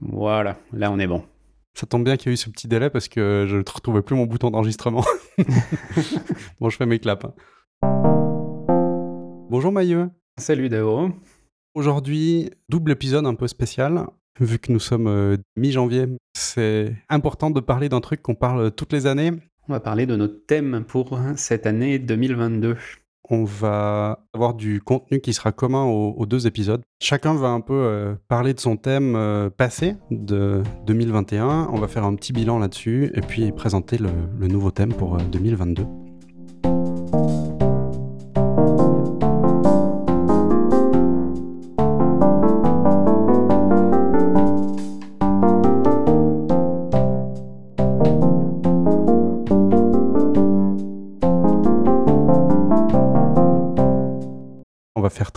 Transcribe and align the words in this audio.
Voilà, 0.00 0.58
là 0.72 0.90
on 0.90 0.98
est 0.98 1.06
bon. 1.06 1.24
Ça 1.74 1.86
tombe 1.86 2.04
bien 2.04 2.16
qu'il 2.16 2.28
y 2.28 2.30
a 2.30 2.34
eu 2.34 2.36
ce 2.36 2.50
petit 2.50 2.68
délai 2.68 2.90
parce 2.90 3.08
que 3.08 3.46
je 3.48 3.56
ne 3.56 3.62
retrouvais 3.66 4.02
plus 4.02 4.14
mon 4.14 4.26
bouton 4.26 4.50
d'enregistrement. 4.50 5.04
bon, 6.60 6.70
je 6.70 6.76
fais 6.76 6.86
mes 6.86 6.98
claps. 6.98 7.24
hein. 7.24 7.34
Bonjour 9.50 9.72
Mailleux. 9.72 10.10
Salut 10.38 10.68
Dao. 10.68 11.10
Aujourd'hui, 11.74 12.50
double 12.68 12.92
épisode 12.92 13.26
un 13.26 13.34
peu 13.34 13.48
spécial. 13.48 14.06
Vu 14.40 14.58
que 14.58 14.72
nous 14.72 14.80
sommes 14.80 15.06
euh, 15.06 15.36
mi-janvier, 15.56 16.06
c'est 16.36 16.94
important 17.08 17.50
de 17.50 17.60
parler 17.60 17.88
d'un 17.88 18.00
truc 18.00 18.20
qu'on 18.22 18.34
parle 18.34 18.72
toutes 18.72 18.92
les 18.92 19.06
années. 19.06 19.32
On 19.68 19.72
va 19.72 19.80
parler 19.80 20.06
de 20.06 20.16
notre 20.16 20.44
thème 20.46 20.84
pour 20.86 21.18
cette 21.36 21.66
année 21.66 21.98
2022. 21.98 22.76
On 23.30 23.44
va 23.44 24.26
avoir 24.34 24.54
du 24.54 24.80
contenu 24.82 25.20
qui 25.20 25.32
sera 25.32 25.50
commun 25.50 25.84
aux, 25.84 26.26
deux 26.26 26.46
épisodes. 26.46 26.82
Chacun 27.00 27.34
va 27.34 27.48
un 27.48 27.60
peu 27.60 27.74
euh, 27.74 28.14
parler 28.28 28.52
de 28.52 28.60
son 28.60 28.76
thème 28.76 29.14
euh, 29.16 29.48
passé 29.48 29.96
de 30.10 30.62
2021. 30.86 31.70
On 31.72 31.78
va 31.78 31.88
faire 31.88 32.04
un 32.04 32.14
petit 32.16 32.32
bilan 32.34 32.58
là-dessus 32.58 33.10
et 33.14 33.22
puis 33.22 33.50
présenter 33.52 33.96
le, 33.98 34.10
nouveau 34.46 34.70
thème 34.70 34.92
pour 34.92 35.14
euh, 35.14 35.20
2022. 35.32 35.86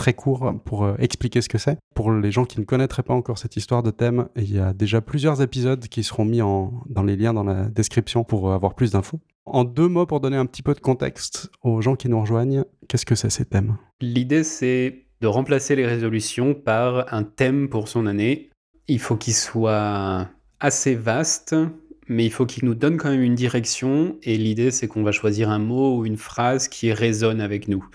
Très 0.07 0.13
court 0.13 0.53
pour 0.63 0.85
euh, 0.85 0.95
expliquer 0.99 1.41
ce 1.41 1.49
que 1.49 1.57
c'est. 1.57 1.77
Pour 1.93 2.13
les 2.13 2.31
gens 2.31 2.45
qui 2.45 2.61
ne 2.61 2.65
connaîtraient 2.65 3.03
pas 3.03 3.13
encore 3.13 3.37
cette 3.37 3.57
histoire 3.57 3.83
de 3.83 3.91
thème, 3.91 4.29
il 4.37 4.53
y 4.53 4.57
a 4.57 4.71
déjà 4.71 5.01
plusieurs 5.01 5.41
épisodes 5.41 5.85
qui 5.89 6.01
seront 6.01 6.23
mis 6.23 6.41
en- 6.41 6.71
dans 6.87 7.03
les 7.03 7.17
liens 7.17 7.33
dans 7.33 7.43
la 7.43 7.65
description 7.65 8.23
pour 8.23 8.49
euh, 8.49 8.55
avoir 8.55 8.73
plus 8.73 8.91
d'infos. 8.91 9.19
En 9.45 9.65
deux 9.65 9.89
mots, 9.89 10.05
pour 10.05 10.21
donner 10.21 10.37
un 10.37 10.45
petit 10.45 10.63
peu 10.63 10.73
de 10.73 10.79
contexte 10.79 11.49
aux 11.61 11.81
gens 11.81 11.97
qui 11.97 12.07
nous 12.07 12.21
rejoignent, 12.21 12.63
qu'est-ce 12.87 13.05
que 13.05 13.15
c'est 13.15 13.29
ces 13.29 13.43
thèmes? 13.43 13.75
L'idée 13.99 14.43
c'est 14.45 15.07
de 15.19 15.27
remplacer 15.27 15.75
les 15.75 15.85
résolutions 15.85 16.53
par 16.53 17.13
un 17.13 17.23
thème 17.23 17.67
pour 17.67 17.89
son 17.89 18.05
année. 18.05 18.49
Il 18.87 18.99
faut 18.99 19.17
qu'il 19.17 19.33
soit 19.33 20.29
assez 20.61 20.95
vaste, 20.95 21.53
mais 22.07 22.23
il 22.25 22.31
faut 22.31 22.45
qu'il 22.45 22.63
nous 22.63 22.75
donne 22.75 22.95
quand 22.95 23.09
même 23.09 23.21
une 23.23 23.35
direction. 23.35 24.15
Et 24.23 24.37
l'idée 24.37 24.71
c'est 24.71 24.87
qu'on 24.87 25.03
va 25.03 25.11
choisir 25.11 25.49
un 25.49 25.59
mot 25.59 25.97
ou 25.97 26.05
une 26.05 26.15
phrase 26.17 26.69
qui 26.69 26.93
résonne 26.93 27.41
avec 27.41 27.67
nous. 27.67 27.85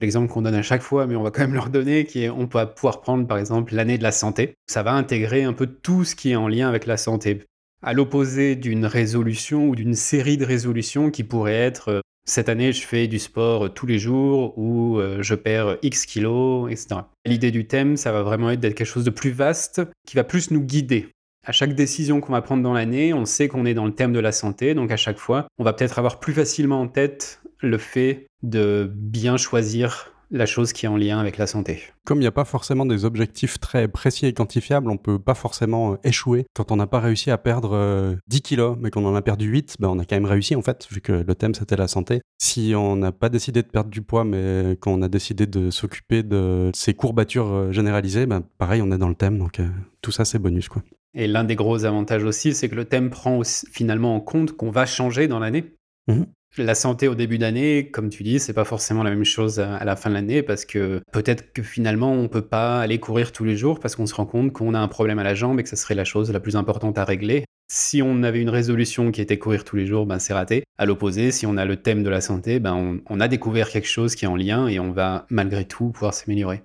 L'exemple 0.00 0.32
qu'on 0.32 0.42
donne 0.42 0.54
à 0.54 0.62
chaque 0.62 0.82
fois, 0.82 1.06
mais 1.06 1.16
on 1.16 1.22
va 1.22 1.30
quand 1.30 1.42
même 1.42 1.54
le 1.54 1.60
redonner, 1.60 2.04
qui 2.04 2.24
est 2.24 2.30
on 2.30 2.46
peut 2.46 2.64
pouvoir 2.66 3.00
prendre 3.00 3.26
par 3.26 3.38
exemple 3.38 3.74
l'année 3.74 3.98
de 3.98 4.02
la 4.02 4.12
santé. 4.12 4.54
Ça 4.66 4.82
va 4.82 4.92
intégrer 4.92 5.44
un 5.44 5.52
peu 5.52 5.66
tout 5.66 6.04
ce 6.04 6.14
qui 6.14 6.30
est 6.30 6.36
en 6.36 6.48
lien 6.48 6.68
avec 6.68 6.86
la 6.86 6.96
santé. 6.96 7.44
À 7.82 7.92
l'opposé 7.92 8.56
d'une 8.56 8.86
résolution 8.86 9.68
ou 9.68 9.76
d'une 9.76 9.94
série 9.94 10.36
de 10.36 10.44
résolutions 10.44 11.10
qui 11.10 11.22
pourrait 11.22 11.54
être 11.54 11.88
euh, 11.88 12.00
cette 12.28 12.48
année 12.48 12.72
je 12.72 12.86
fais 12.86 13.06
du 13.06 13.18
sport 13.18 13.66
euh, 13.66 13.68
tous 13.68 13.86
les 13.86 13.98
jours 13.98 14.58
ou 14.58 14.98
euh, 14.98 15.22
je 15.22 15.34
perds 15.34 15.78
X 15.82 16.04
kilos, 16.04 16.70
etc. 16.70 17.02
L'idée 17.24 17.50
du 17.50 17.66
thème, 17.66 17.96
ça 17.96 18.12
va 18.12 18.22
vraiment 18.22 18.50
être 18.50 18.60
d'être 18.60 18.74
quelque 18.74 18.86
chose 18.86 19.04
de 19.04 19.10
plus 19.10 19.30
vaste 19.30 19.80
qui 20.06 20.16
va 20.16 20.24
plus 20.24 20.50
nous 20.50 20.60
guider. 20.60 21.08
À 21.46 21.52
chaque 21.52 21.74
décision 21.74 22.20
qu'on 22.20 22.32
va 22.32 22.42
prendre 22.42 22.62
dans 22.62 22.74
l'année, 22.74 23.14
on 23.14 23.24
sait 23.24 23.48
qu'on 23.48 23.64
est 23.64 23.72
dans 23.72 23.86
le 23.86 23.94
thème 23.94 24.12
de 24.12 24.18
la 24.18 24.32
santé, 24.32 24.74
donc 24.74 24.90
à 24.90 24.98
chaque 24.98 25.18
fois, 25.18 25.46
on 25.56 25.64
va 25.64 25.72
peut-être 25.72 25.98
avoir 25.98 26.20
plus 26.20 26.34
facilement 26.34 26.80
en 26.80 26.88
tête 26.88 27.40
le 27.60 27.78
fait 27.78 28.26
de 28.42 28.90
bien 28.94 29.36
choisir 29.36 30.12
la 30.30 30.44
chose 30.44 30.74
qui 30.74 30.84
est 30.84 30.88
en 30.90 30.98
lien 30.98 31.18
avec 31.18 31.38
la 31.38 31.46
santé. 31.46 31.82
Comme 32.04 32.18
il 32.18 32.20
n'y 32.20 32.26
a 32.26 32.30
pas 32.32 32.44
forcément 32.44 32.84
des 32.84 33.06
objectifs 33.06 33.58
très 33.58 33.88
précis 33.88 34.26
et 34.26 34.34
quantifiables, 34.34 34.90
on 34.90 34.98
peut 34.98 35.18
pas 35.18 35.32
forcément 35.34 35.92
euh, 35.92 35.96
échouer. 36.04 36.44
Quand 36.54 36.70
on 36.70 36.76
n'a 36.76 36.86
pas 36.86 37.00
réussi 37.00 37.30
à 37.30 37.38
perdre 37.38 37.70
euh, 37.74 38.14
10 38.28 38.42
kilos, 38.42 38.76
mais 38.78 38.90
qu'on 38.90 39.06
en 39.06 39.14
a 39.14 39.22
perdu 39.22 39.46
8, 39.46 39.76
ben 39.80 39.88
on 39.88 39.98
a 39.98 40.04
quand 40.04 40.16
même 40.16 40.26
réussi 40.26 40.54
en 40.54 40.60
fait, 40.60 40.86
vu 40.90 41.00
que 41.00 41.12
le 41.12 41.34
thème 41.34 41.54
c'était 41.54 41.76
la 41.76 41.88
santé. 41.88 42.20
Si 42.38 42.74
on 42.76 42.94
n'a 42.96 43.10
pas 43.10 43.30
décidé 43.30 43.62
de 43.62 43.68
perdre 43.68 43.88
du 43.88 44.02
poids, 44.02 44.24
mais 44.24 44.76
qu'on 44.82 45.00
a 45.00 45.08
décidé 45.08 45.46
de 45.46 45.70
s'occuper 45.70 46.22
de 46.22 46.70
ces 46.74 46.92
courbatures 46.92 47.50
euh, 47.50 47.72
généralisées, 47.72 48.26
ben 48.26 48.42
pareil, 48.58 48.82
on 48.82 48.92
est 48.92 48.98
dans 48.98 49.08
le 49.08 49.14
thème, 49.14 49.38
donc 49.38 49.60
euh, 49.60 49.68
tout 50.02 50.12
ça 50.12 50.26
c'est 50.26 50.38
bonus 50.38 50.68
quoi. 50.68 50.82
Et 51.14 51.26
l'un 51.26 51.42
des 51.44 51.56
gros 51.56 51.86
avantages 51.86 52.24
aussi, 52.24 52.52
c'est 52.52 52.68
que 52.68 52.74
le 52.74 52.84
thème 52.84 53.08
prend 53.08 53.38
aussi- 53.38 53.66
finalement 53.72 54.14
en 54.14 54.20
compte 54.20 54.52
qu'on 54.52 54.70
va 54.70 54.84
changer 54.84 55.26
dans 55.26 55.38
l'année. 55.38 55.72
Mhm. 56.06 56.26
La 56.56 56.74
santé 56.74 57.06
au 57.06 57.14
début 57.14 57.38
d'année, 57.38 57.90
comme 57.90 58.08
tu 58.08 58.22
dis, 58.22 58.40
c'est 58.40 58.52
pas 58.52 58.64
forcément 58.64 59.02
la 59.02 59.10
même 59.10 59.24
chose 59.24 59.60
à 59.60 59.84
la 59.84 59.96
fin 59.96 60.10
de 60.10 60.14
l'année 60.14 60.42
parce 60.42 60.64
que 60.64 61.00
peut-être 61.12 61.52
que 61.52 61.62
finalement 61.62 62.12
on 62.12 62.26
peut 62.26 62.42
pas 62.42 62.80
aller 62.80 62.98
courir 62.98 63.30
tous 63.32 63.44
les 63.44 63.56
jours 63.56 63.78
parce 63.78 63.94
qu'on 63.94 64.06
se 64.06 64.14
rend 64.14 64.26
compte 64.26 64.52
qu'on 64.52 64.74
a 64.74 64.78
un 64.78 64.88
problème 64.88 65.18
à 65.18 65.24
la 65.24 65.34
jambe 65.34 65.60
et 65.60 65.62
que 65.62 65.68
ça 65.68 65.76
serait 65.76 65.94
la 65.94 66.04
chose 66.04 66.32
la 66.32 66.40
plus 66.40 66.56
importante 66.56 66.98
à 66.98 67.04
régler. 67.04 67.44
Si 67.70 68.02
on 68.02 68.22
avait 68.22 68.40
une 68.40 68.48
résolution 68.48 69.12
qui 69.12 69.20
était 69.20 69.38
courir 69.38 69.62
tous 69.62 69.76
les 69.76 69.86
jours, 69.86 70.06
ben 70.06 70.18
c'est 70.18 70.32
raté. 70.32 70.64
À 70.78 70.86
l'opposé, 70.86 71.30
si 71.30 71.46
on 71.46 71.56
a 71.58 71.66
le 71.66 71.76
thème 71.76 72.02
de 72.02 72.08
la 72.08 72.22
santé, 72.22 72.60
ben 72.60 73.00
on 73.06 73.20
a 73.20 73.28
découvert 73.28 73.68
quelque 73.68 73.88
chose 73.88 74.14
qui 74.14 74.24
est 74.24 74.28
en 74.28 74.36
lien 74.36 74.68
et 74.68 74.80
on 74.80 74.90
va 74.90 75.26
malgré 75.28 75.64
tout 75.66 75.90
pouvoir 75.90 76.14
s'améliorer. 76.14 76.62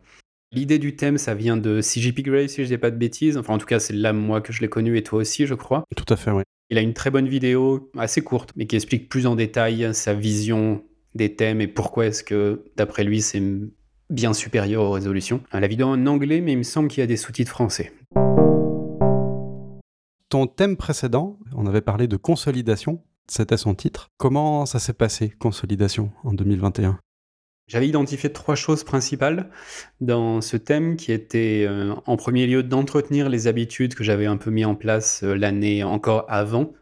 L'idée 0.54 0.78
du 0.78 0.96
thème, 0.96 1.18
ça 1.18 1.34
vient 1.34 1.58
de 1.58 1.82
CGP 1.82 2.22
Grey, 2.22 2.48
si 2.48 2.64
je 2.64 2.68
dis 2.68 2.78
pas 2.78 2.92
de 2.92 2.96
bêtises. 2.96 3.38
Enfin, 3.38 3.56
en 3.56 3.58
tout 3.58 3.66
cas, 3.66 3.80
c'est 3.80 3.94
là, 3.94 4.14
moi, 4.14 4.40
que 4.40 4.54
je 4.54 4.62
l'ai 4.62 4.70
connu 4.70 4.96
et 4.98 5.02
toi 5.02 5.20
aussi, 5.20 5.48
je 5.48 5.56
crois. 5.56 5.84
Tout 5.96 6.06
à 6.14 6.16
fait, 6.16 6.30
oui. 6.30 6.44
Il 6.70 6.78
a 6.78 6.82
une 6.82 6.94
très 6.94 7.10
bonne 7.10 7.28
vidéo, 7.28 7.92
assez 7.98 8.22
courte, 8.22 8.52
mais 8.56 8.68
qui 8.68 8.76
explique 8.76 9.10
plus 9.10 9.26
en 9.26 9.36
détail 9.36 9.90
sa 9.96 10.14
vision 10.14 10.84
des 11.16 11.36
thèmes 11.36 11.60
et 11.60 11.68
pourquoi 11.68 12.06
est-ce 12.06 12.24
que, 12.24 12.66
d'après 12.78 13.04
lui, 13.04 13.22
c'est 13.22 13.42
bien 14.12 14.34
supérieur 14.34 14.84
aux 14.84 14.92
résolutions. 14.92 15.42
La 15.52 15.68
vidéo 15.68 15.88
en 15.88 16.06
anglais, 16.06 16.40
mais 16.40 16.52
il 16.52 16.60
me 16.60 16.64
semble 16.64 16.88
qu'il 16.88 17.02
y 17.02 17.04
a 17.04 17.08
des 17.08 17.18
sous-titres 17.18 17.50
français. 17.50 17.92
Ton 20.30 20.46
thème 20.46 20.78
précédent, 20.78 21.40
on 21.56 21.66
avait 21.66 21.82
parlé 21.82 22.08
de 22.08 22.18
consolidation, 22.18 23.02
c'était 23.28 23.58
son 23.58 23.74
titre. 23.74 24.10
Comment 24.18 24.68
ça 24.68 24.78
s'est 24.78 24.94
passé, 24.94 25.34
consolidation, 25.40 26.12
en 26.24 26.34
2021 26.34 27.00
J'avais 27.68 27.88
identifié 27.88 28.32
trois 28.32 28.56
choses 28.56 28.84
principales 28.84 29.50
dans 30.02 30.42
ce 30.42 30.58
thème 30.58 30.98
qui 30.98 31.12
étaient 31.12 31.66
euh, 31.68 31.96
en 32.06 32.18
premier 32.18 32.46
lieu 32.46 32.62
d'entretenir 32.62 33.30
les 33.30 33.48
habitudes 33.48 33.96
que 33.96 34.04
j'avais 34.04 34.26
un 34.26 34.38
peu 34.38 34.52
mis 34.52 34.66
en 34.66 34.76
place 34.76 35.24
euh, 35.24 35.34
l'année 35.34 35.84
encore 35.84 36.26
avant, 36.28 36.74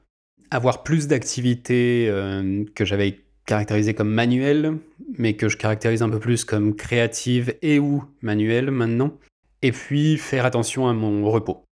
avoir 0.50 0.84
plus 0.84 1.08
d'activités 1.08 2.08
euh, 2.10 2.66
que 2.74 2.84
j'avais 2.84 3.20
caractérisées 3.46 3.94
comme 3.94 4.12
manuelles, 4.12 4.78
mais 5.18 5.36
que 5.36 5.50
je 5.50 5.58
caractérise 5.58 6.02
un 6.02 6.10
peu 6.10 6.20
plus 6.20 6.46
comme 6.46 6.76
créatives 6.76 7.56
et 7.62 7.80
ou 7.80 8.04
manuelles 8.22 8.72
maintenant, 8.72 9.18
et 9.62 9.72
puis 9.72 10.18
faire 10.18 10.46
attention 10.46 10.88
à 10.88 10.94
mon 10.94 11.30
repos. 11.30 11.64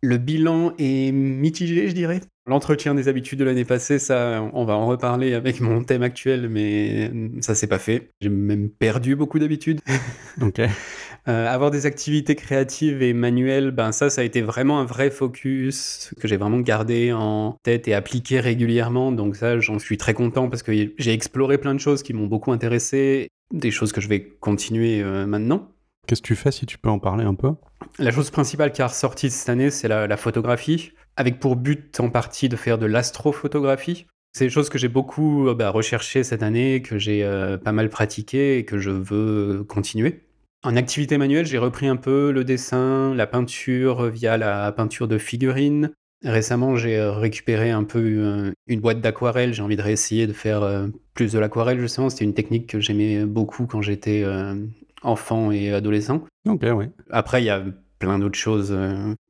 Le 0.00 0.18
bilan 0.18 0.74
est 0.78 1.12
mitigé, 1.12 1.88
je 1.88 1.94
dirais. 1.94 2.20
L'entretien 2.46 2.94
des 2.94 3.08
habitudes 3.08 3.38
de 3.38 3.44
l'année 3.44 3.64
passée, 3.64 3.98
ça, 3.98 4.46
on 4.52 4.66
va 4.66 4.74
en 4.74 4.86
reparler 4.86 5.32
avec 5.32 5.60
mon 5.60 5.82
thème 5.82 6.02
actuel, 6.02 6.50
mais 6.50 7.10
ça 7.40 7.54
s'est 7.54 7.66
pas 7.66 7.78
fait. 7.78 8.10
J'ai 8.20 8.28
même 8.28 8.68
perdu 8.68 9.16
beaucoup 9.16 9.38
d'habitudes. 9.38 9.80
Ok. 10.42 10.60
Euh, 11.26 11.46
avoir 11.48 11.70
des 11.70 11.86
activités 11.86 12.34
créatives 12.34 13.00
et 13.00 13.14
manuelles, 13.14 13.70
ben 13.70 13.92
ça, 13.92 14.10
ça 14.10 14.20
a 14.20 14.24
été 14.24 14.42
vraiment 14.42 14.80
un 14.80 14.84
vrai 14.84 15.10
focus 15.10 16.12
que 16.20 16.28
j'ai 16.28 16.36
vraiment 16.36 16.58
gardé 16.58 17.12
en 17.12 17.56
tête 17.62 17.88
et 17.88 17.94
appliqué 17.94 18.40
régulièrement. 18.40 19.10
Donc 19.10 19.36
ça, 19.36 19.58
j'en 19.58 19.78
suis 19.78 19.96
très 19.96 20.12
content 20.12 20.50
parce 20.50 20.62
que 20.62 20.72
j'ai 20.98 21.12
exploré 21.12 21.56
plein 21.56 21.72
de 21.74 21.80
choses 21.80 22.02
qui 22.02 22.12
m'ont 22.12 22.26
beaucoup 22.26 22.52
intéressé, 22.52 23.28
des 23.52 23.70
choses 23.70 23.92
que 23.92 24.02
je 24.02 24.08
vais 24.08 24.20
continuer 24.40 25.02
euh, 25.02 25.24
maintenant. 25.24 25.73
Qu'est-ce 26.06 26.20
que 26.20 26.26
tu 26.26 26.36
fais 26.36 26.52
si 26.52 26.66
tu 26.66 26.78
peux 26.78 26.90
en 26.90 26.98
parler 26.98 27.24
un 27.24 27.34
peu? 27.34 27.52
La 27.98 28.10
chose 28.10 28.30
principale 28.30 28.72
qui 28.72 28.82
a 28.82 28.88
ressorti 28.88 29.30
cette 29.30 29.48
année, 29.48 29.70
c'est 29.70 29.88
la, 29.88 30.16
photographie, 30.16 30.92
avec 31.16 31.40
pour 31.40 31.56
but 31.56 31.98
en 32.00 32.10
partie 32.10 32.48
de 32.48 32.56
faire 32.56 32.78
de 32.78 32.86
l'astrophotographie. 32.86 34.06
C'est 34.32 34.46
des 34.46 34.50
choses 34.50 34.68
que 34.68 34.78
j'ai 34.78 34.88
beaucoup 34.88 35.48
euh, 35.48 35.54
bah, 35.54 35.70
recherchées 35.70 36.24
cette 36.24 36.42
année, 36.42 36.82
que 36.82 36.98
j'ai 36.98 37.22
euh, 37.22 37.56
pas 37.56 37.72
mal 37.72 37.88
pratiquées 37.88 38.58
et 38.58 38.64
que 38.64 38.78
je 38.78 38.90
veux 38.90 39.64
continuer. 39.64 40.24
En 40.64 40.76
activité 40.76 41.18
manuelle, 41.18 41.46
j'ai 41.46 41.58
repris 41.58 41.86
un 41.86 41.96
peu 41.96 42.32
le 42.32 42.42
dessin, 42.42 43.14
la 43.14 43.26
peinture 43.26 44.06
via 44.06 44.36
la 44.36 44.72
peinture 44.72 45.06
de 45.06 45.18
figurines. 45.18 45.92
Récemment, 46.24 46.76
j'ai 46.76 46.96
euh, 46.98 47.12
récupéré 47.12 47.70
un 47.70 47.84
peu 47.84 47.98
euh, 48.00 48.52
une 48.66 48.80
boîte 48.80 49.00
d'aquarelle. 49.00 49.52
J'ai 49.52 49.62
envie 49.62 49.76
de 49.76 49.82
réessayer 49.82 50.26
de 50.26 50.32
faire 50.32 50.62
euh, 50.62 50.88
plus 51.14 51.32
de 51.32 51.38
l'aquarelle, 51.38 51.78
justement. 51.78 52.08
C'était 52.10 52.24
une 52.24 52.34
technique 52.34 52.66
que 52.68 52.80
j'aimais 52.80 53.24
beaucoup 53.24 53.66
quand 53.66 53.82
j'étais 53.82 54.24
enfant 55.02 55.50
et 55.52 55.72
adolescent. 55.72 56.24
Ok, 56.48 56.62
ouais. 56.62 56.90
Après, 57.10 57.42
il 57.42 57.46
y 57.46 57.50
a 57.50 57.62
plein 57.98 58.18
d'autres 58.18 58.38
choses. 58.38 58.76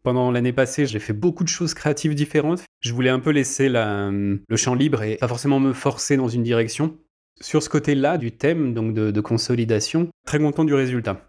Pendant 0.02 0.30
l'année 0.30 0.52
passée, 0.52 0.86
j'ai 0.86 0.98
fait 0.98 1.12
beaucoup 1.12 1.44
de 1.44 1.48
choses 1.48 1.74
créatives 1.74 2.14
différentes. 2.14 2.62
Je 2.80 2.92
voulais 2.92 3.10
un 3.10 3.20
peu 3.20 3.30
laisser 3.30 3.68
la- 3.68 4.10
le 4.10 4.56
champ 4.56 4.74
libre 4.74 5.02
et 5.02 5.16
pas 5.16 5.28
forcément 5.28 5.60
me 5.60 5.72
forcer 5.72 6.16
dans 6.16 6.28
une 6.28 6.42
direction. 6.42 6.96
Sur 7.40 7.62
ce 7.62 7.68
côté-là 7.68 8.16
du 8.18 8.32
thème, 8.32 8.72
donc 8.74 8.94
de, 8.94 9.10
de 9.10 9.20
consolidation, 9.20 10.08
très 10.26 10.38
content 10.38 10.64
du 10.64 10.74
résultat. 10.74 11.20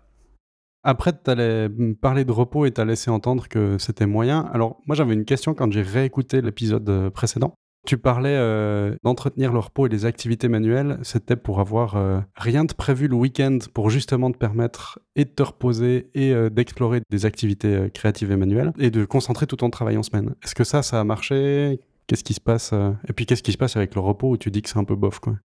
Après, 0.87 1.13
tu 1.13 1.31
allais 1.31 1.67
parler 1.99 2.25
de 2.25 2.31
repos 2.31 2.67
et 2.67 2.71
tu 2.71 2.79
as 2.79 2.85
laissé 2.85 3.09
entendre 3.09 3.47
que 3.47 3.79
c'était 3.79 4.05
moyen. 4.05 4.47
Alors, 4.53 4.77
moi, 4.85 4.95
j'avais 4.95 5.15
une 5.15 5.25
question 5.25 5.55
quand 5.55 5.71
j'ai 5.71 5.81
réécouté 5.81 6.41
l'épisode 6.41 6.87
euh, 6.87 7.09
précédent. 7.09 7.55
Tu 7.87 7.97
parlais 7.97 8.35
euh, 8.35 8.95
d'entretenir 9.03 9.51
le 9.51 9.57
repos 9.57 9.87
et 9.87 9.89
des 9.89 10.05
activités 10.05 10.47
manuelles. 10.47 10.99
C'était 11.01 11.35
pour 11.35 11.59
avoir 11.59 11.95
euh, 11.95 12.19
rien 12.35 12.65
de 12.65 12.73
prévu 12.73 13.07
le 13.07 13.15
week-end 13.15 13.57
pour 13.73 13.89
justement 13.89 14.31
te 14.31 14.37
permettre 14.37 14.99
et 15.15 15.25
de 15.25 15.29
te 15.29 15.41
reposer 15.41 16.11
et 16.13 16.33
d'explorer 16.51 17.01
des 17.09 17.25
activités 17.25 17.89
créatives 17.91 18.31
et 18.31 18.37
manuelles 18.37 18.71
et 18.77 18.91
de 18.91 19.05
concentrer 19.05 19.47
tout 19.47 19.55
ton 19.55 19.71
travail 19.71 19.97
en 19.97 20.03
semaine. 20.03 20.35
Est-ce 20.43 20.53
que 20.53 20.63
ça, 20.63 20.83
ça 20.83 20.99
a 20.99 21.03
marché? 21.03 21.79
Qu'est-ce 22.07 22.23
qui 22.23 22.33
se 22.33 22.41
passe 22.41 22.73
Et 23.07 23.13
puis 23.13 23.25
qu'est-ce 23.25 23.43
qui 23.43 23.51
se 23.51 23.57
passe 23.57 23.75
avec 23.75 23.93
le 23.95 24.01
repos 24.01 24.29
où 24.29 24.37
tu 24.37 24.51
dis 24.51 24.61
que 24.61 24.69
c'est 24.69 24.79
un 24.79 24.83
peu 24.83 24.95
bof 24.95 25.19
quoi? 25.19 25.35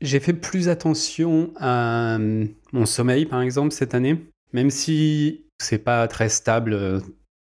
J'ai 0.00 0.20
fait 0.20 0.34
plus 0.34 0.68
attention 0.68 1.52
à 1.56 2.18
mon 2.18 2.86
sommeil 2.86 3.26
par 3.26 3.42
exemple 3.42 3.72
cette 3.72 3.94
année, 3.94 4.18
même 4.52 4.70
si 4.70 5.46
c'est 5.58 5.78
pas 5.78 6.06
très 6.08 6.28
stable. 6.28 7.02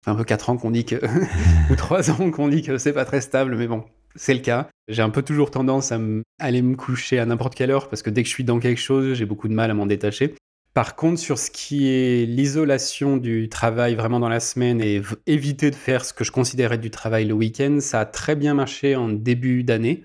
un 0.06 0.14
peu 0.14 0.25
4 0.25 0.50
ans 0.50 0.56
qu'on 0.56 0.70
dit 0.70 0.85
que. 0.85 0.97
ou 1.73 1.76
3 1.76 2.11
ans 2.11 2.31
qu'on 2.31 2.49
dit 2.49 2.62
que 2.62 2.79
c'est 2.79 2.93
pas 2.93 3.05
très 3.05 3.20
stable, 3.20 3.56
mais 3.56 3.67
bon, 3.67 3.85
c'est 4.14 4.35
le 4.35 4.41
cas. 4.41 4.69
J'ai 4.88 5.02
un 5.02 5.11
peu 5.11 5.23
toujours 5.23 5.50
tendance 5.50 5.93
à 5.93 5.99
aller 6.38 6.62
me 6.62 6.76
coucher 6.76 7.19
à 7.19 7.26
n'importe 7.26 7.55
quelle 7.55 7.70
heure 7.70 7.88
parce 7.88 8.02
que 8.02 8.11
dès 8.11 8.23
que 8.23 8.29
je 8.29 8.35
suis 8.35 8.44
dans 8.44 8.58
quelque 8.58 8.81
chose, 8.81 9.14
j'ai 9.14 9.26
beaucoup 9.26 9.49
de 9.49 9.55
mal 9.55 9.70
à 9.70 9.75
m'en 9.75 9.87
détacher. 9.87 10.35
Par 10.73 10.94
contre, 10.94 11.19
sur 11.19 11.38
ce 11.38 11.50
qui 11.50 11.88
est 11.88 12.26
l'isolation 12.26 13.17
du 13.17 13.49
travail 13.49 13.97
vraiment 13.97 14.20
dans 14.20 14.29
la 14.29 14.38
semaine 14.38 14.81
et 14.81 15.02
éviter 15.26 15.70
de 15.70 15.75
faire 15.75 16.05
ce 16.05 16.12
que 16.12 16.23
je 16.23 16.31
considérais 16.31 16.79
du 16.79 16.91
travail 16.91 17.25
le 17.25 17.35
week-end, 17.35 17.79
ça 17.81 18.00
a 18.00 18.06
très 18.06 18.37
bien 18.37 18.55
marché 18.55 18.94
en 18.94 19.08
début 19.08 19.64
d'année. 19.64 20.05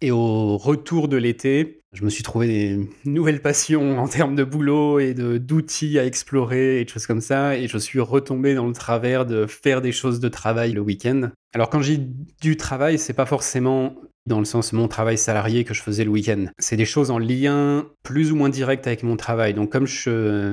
Et 0.00 0.10
au 0.10 0.56
retour 0.56 1.08
de 1.08 1.18
l'été, 1.18 1.75
je 1.92 2.04
me 2.04 2.10
suis 2.10 2.22
trouvé 2.22 2.46
des 2.46 2.90
nouvelles 3.04 3.40
passions 3.40 3.98
en 3.98 4.08
termes 4.08 4.34
de 4.34 4.44
boulot 4.44 4.98
et 4.98 5.14
d'outils 5.14 5.98
à 5.98 6.04
explorer 6.04 6.80
et 6.80 6.84
de 6.84 6.88
choses 6.88 7.06
comme 7.06 7.20
ça. 7.20 7.56
Et 7.56 7.68
je 7.68 7.78
suis 7.78 8.00
retombé 8.00 8.54
dans 8.54 8.66
le 8.66 8.72
travers 8.72 9.26
de 9.26 9.46
faire 9.46 9.80
des 9.80 9.92
choses 9.92 10.20
de 10.20 10.28
travail 10.28 10.72
le 10.72 10.80
week-end. 10.80 11.30
Alors 11.54 11.70
quand 11.70 11.80
j'ai 11.80 11.98
du 12.40 12.56
travail, 12.56 12.98
c'est 12.98 13.14
pas 13.14 13.26
forcément 13.26 13.96
dans 14.26 14.40
le 14.40 14.44
sens 14.44 14.72
mon 14.72 14.88
travail 14.88 15.16
salarié 15.16 15.64
que 15.64 15.72
je 15.72 15.82
faisais 15.82 16.04
le 16.04 16.10
week-end. 16.10 16.46
C'est 16.58 16.76
des 16.76 16.84
choses 16.84 17.10
en 17.10 17.18
lien 17.18 17.86
plus 18.02 18.32
ou 18.32 18.36
moins 18.36 18.48
direct 18.48 18.86
avec 18.86 19.02
mon 19.02 19.16
travail. 19.16 19.54
Donc 19.54 19.70
comme 19.70 19.86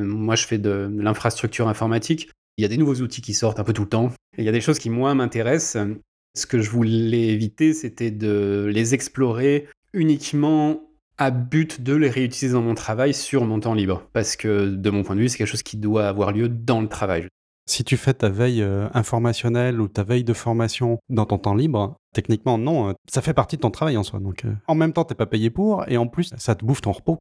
moi 0.03 0.35
je 0.35 0.45
fais 0.45 0.59
de, 0.59 0.89
de 0.91 1.01
l'infrastructure 1.01 1.67
informatique, 1.67 2.29
il 2.57 2.61
y 2.61 2.65
a 2.65 2.67
des 2.67 2.77
nouveaux 2.77 3.01
outils 3.01 3.21
qui 3.21 3.33
sortent 3.33 3.59
un 3.59 3.63
peu 3.63 3.73
tout 3.73 3.81
le 3.81 3.89
temps. 3.89 4.11
Il 4.37 4.43
y 4.43 4.49
a 4.49 4.51
des 4.51 4.61
choses 4.61 4.79
qui 4.79 4.89
moi 4.89 5.15
m'intéressent. 5.15 5.87
Ce 6.35 6.45
que 6.45 6.59
je 6.59 6.69
voulais 6.69 7.29
éviter, 7.29 7.73
c'était 7.73 8.11
de 8.11 8.69
les 8.71 8.93
explorer 8.93 9.67
uniquement 9.93 10.92
à 11.17 11.31
but 11.31 11.81
de 11.81 11.93
les 11.93 12.09
réutiliser 12.09 12.53
dans 12.53 12.61
mon 12.61 12.75
travail 12.75 13.13
sur 13.13 13.45
mon 13.45 13.59
temps 13.59 13.73
libre. 13.73 14.07
Parce 14.13 14.35
que 14.35 14.65
de 14.65 14.89
mon 14.89 15.03
point 15.03 15.15
de 15.15 15.21
vue, 15.21 15.29
c'est 15.29 15.37
quelque 15.37 15.47
chose 15.47 15.63
qui 15.63 15.77
doit 15.77 16.07
avoir 16.07 16.31
lieu 16.31 16.49
dans 16.49 16.81
le 16.81 16.87
travail. 16.87 17.27
Si 17.65 17.83
tu 17.83 17.95
fais 17.95 18.13
ta 18.13 18.29
veille 18.29 18.61
euh, 18.61 18.89
informationnelle 18.93 19.79
ou 19.79 19.87
ta 19.87 20.03
veille 20.03 20.25
de 20.25 20.33
formation 20.33 20.99
dans 21.09 21.25
ton 21.25 21.37
temps 21.37 21.55
libre, 21.55 21.95
techniquement 22.13 22.57
non, 22.57 22.89
euh, 22.89 22.93
ça 23.09 23.21
fait 23.21 23.33
partie 23.33 23.55
de 23.55 23.61
ton 23.61 23.71
travail 23.71 23.95
en 23.95 24.03
soi. 24.03 24.19
Donc 24.19 24.43
euh, 24.43 24.53
en 24.67 24.75
même 24.75 24.91
temps, 24.91 25.05
t'es 25.05 25.15
pas 25.15 25.25
payé 25.25 25.49
pour 25.49 25.87
et 25.87 25.97
en 25.97 26.07
plus, 26.07 26.33
ça 26.37 26.55
te 26.55 26.65
bouffe 26.65 26.81
ton 26.81 26.91
repos. 26.91 27.17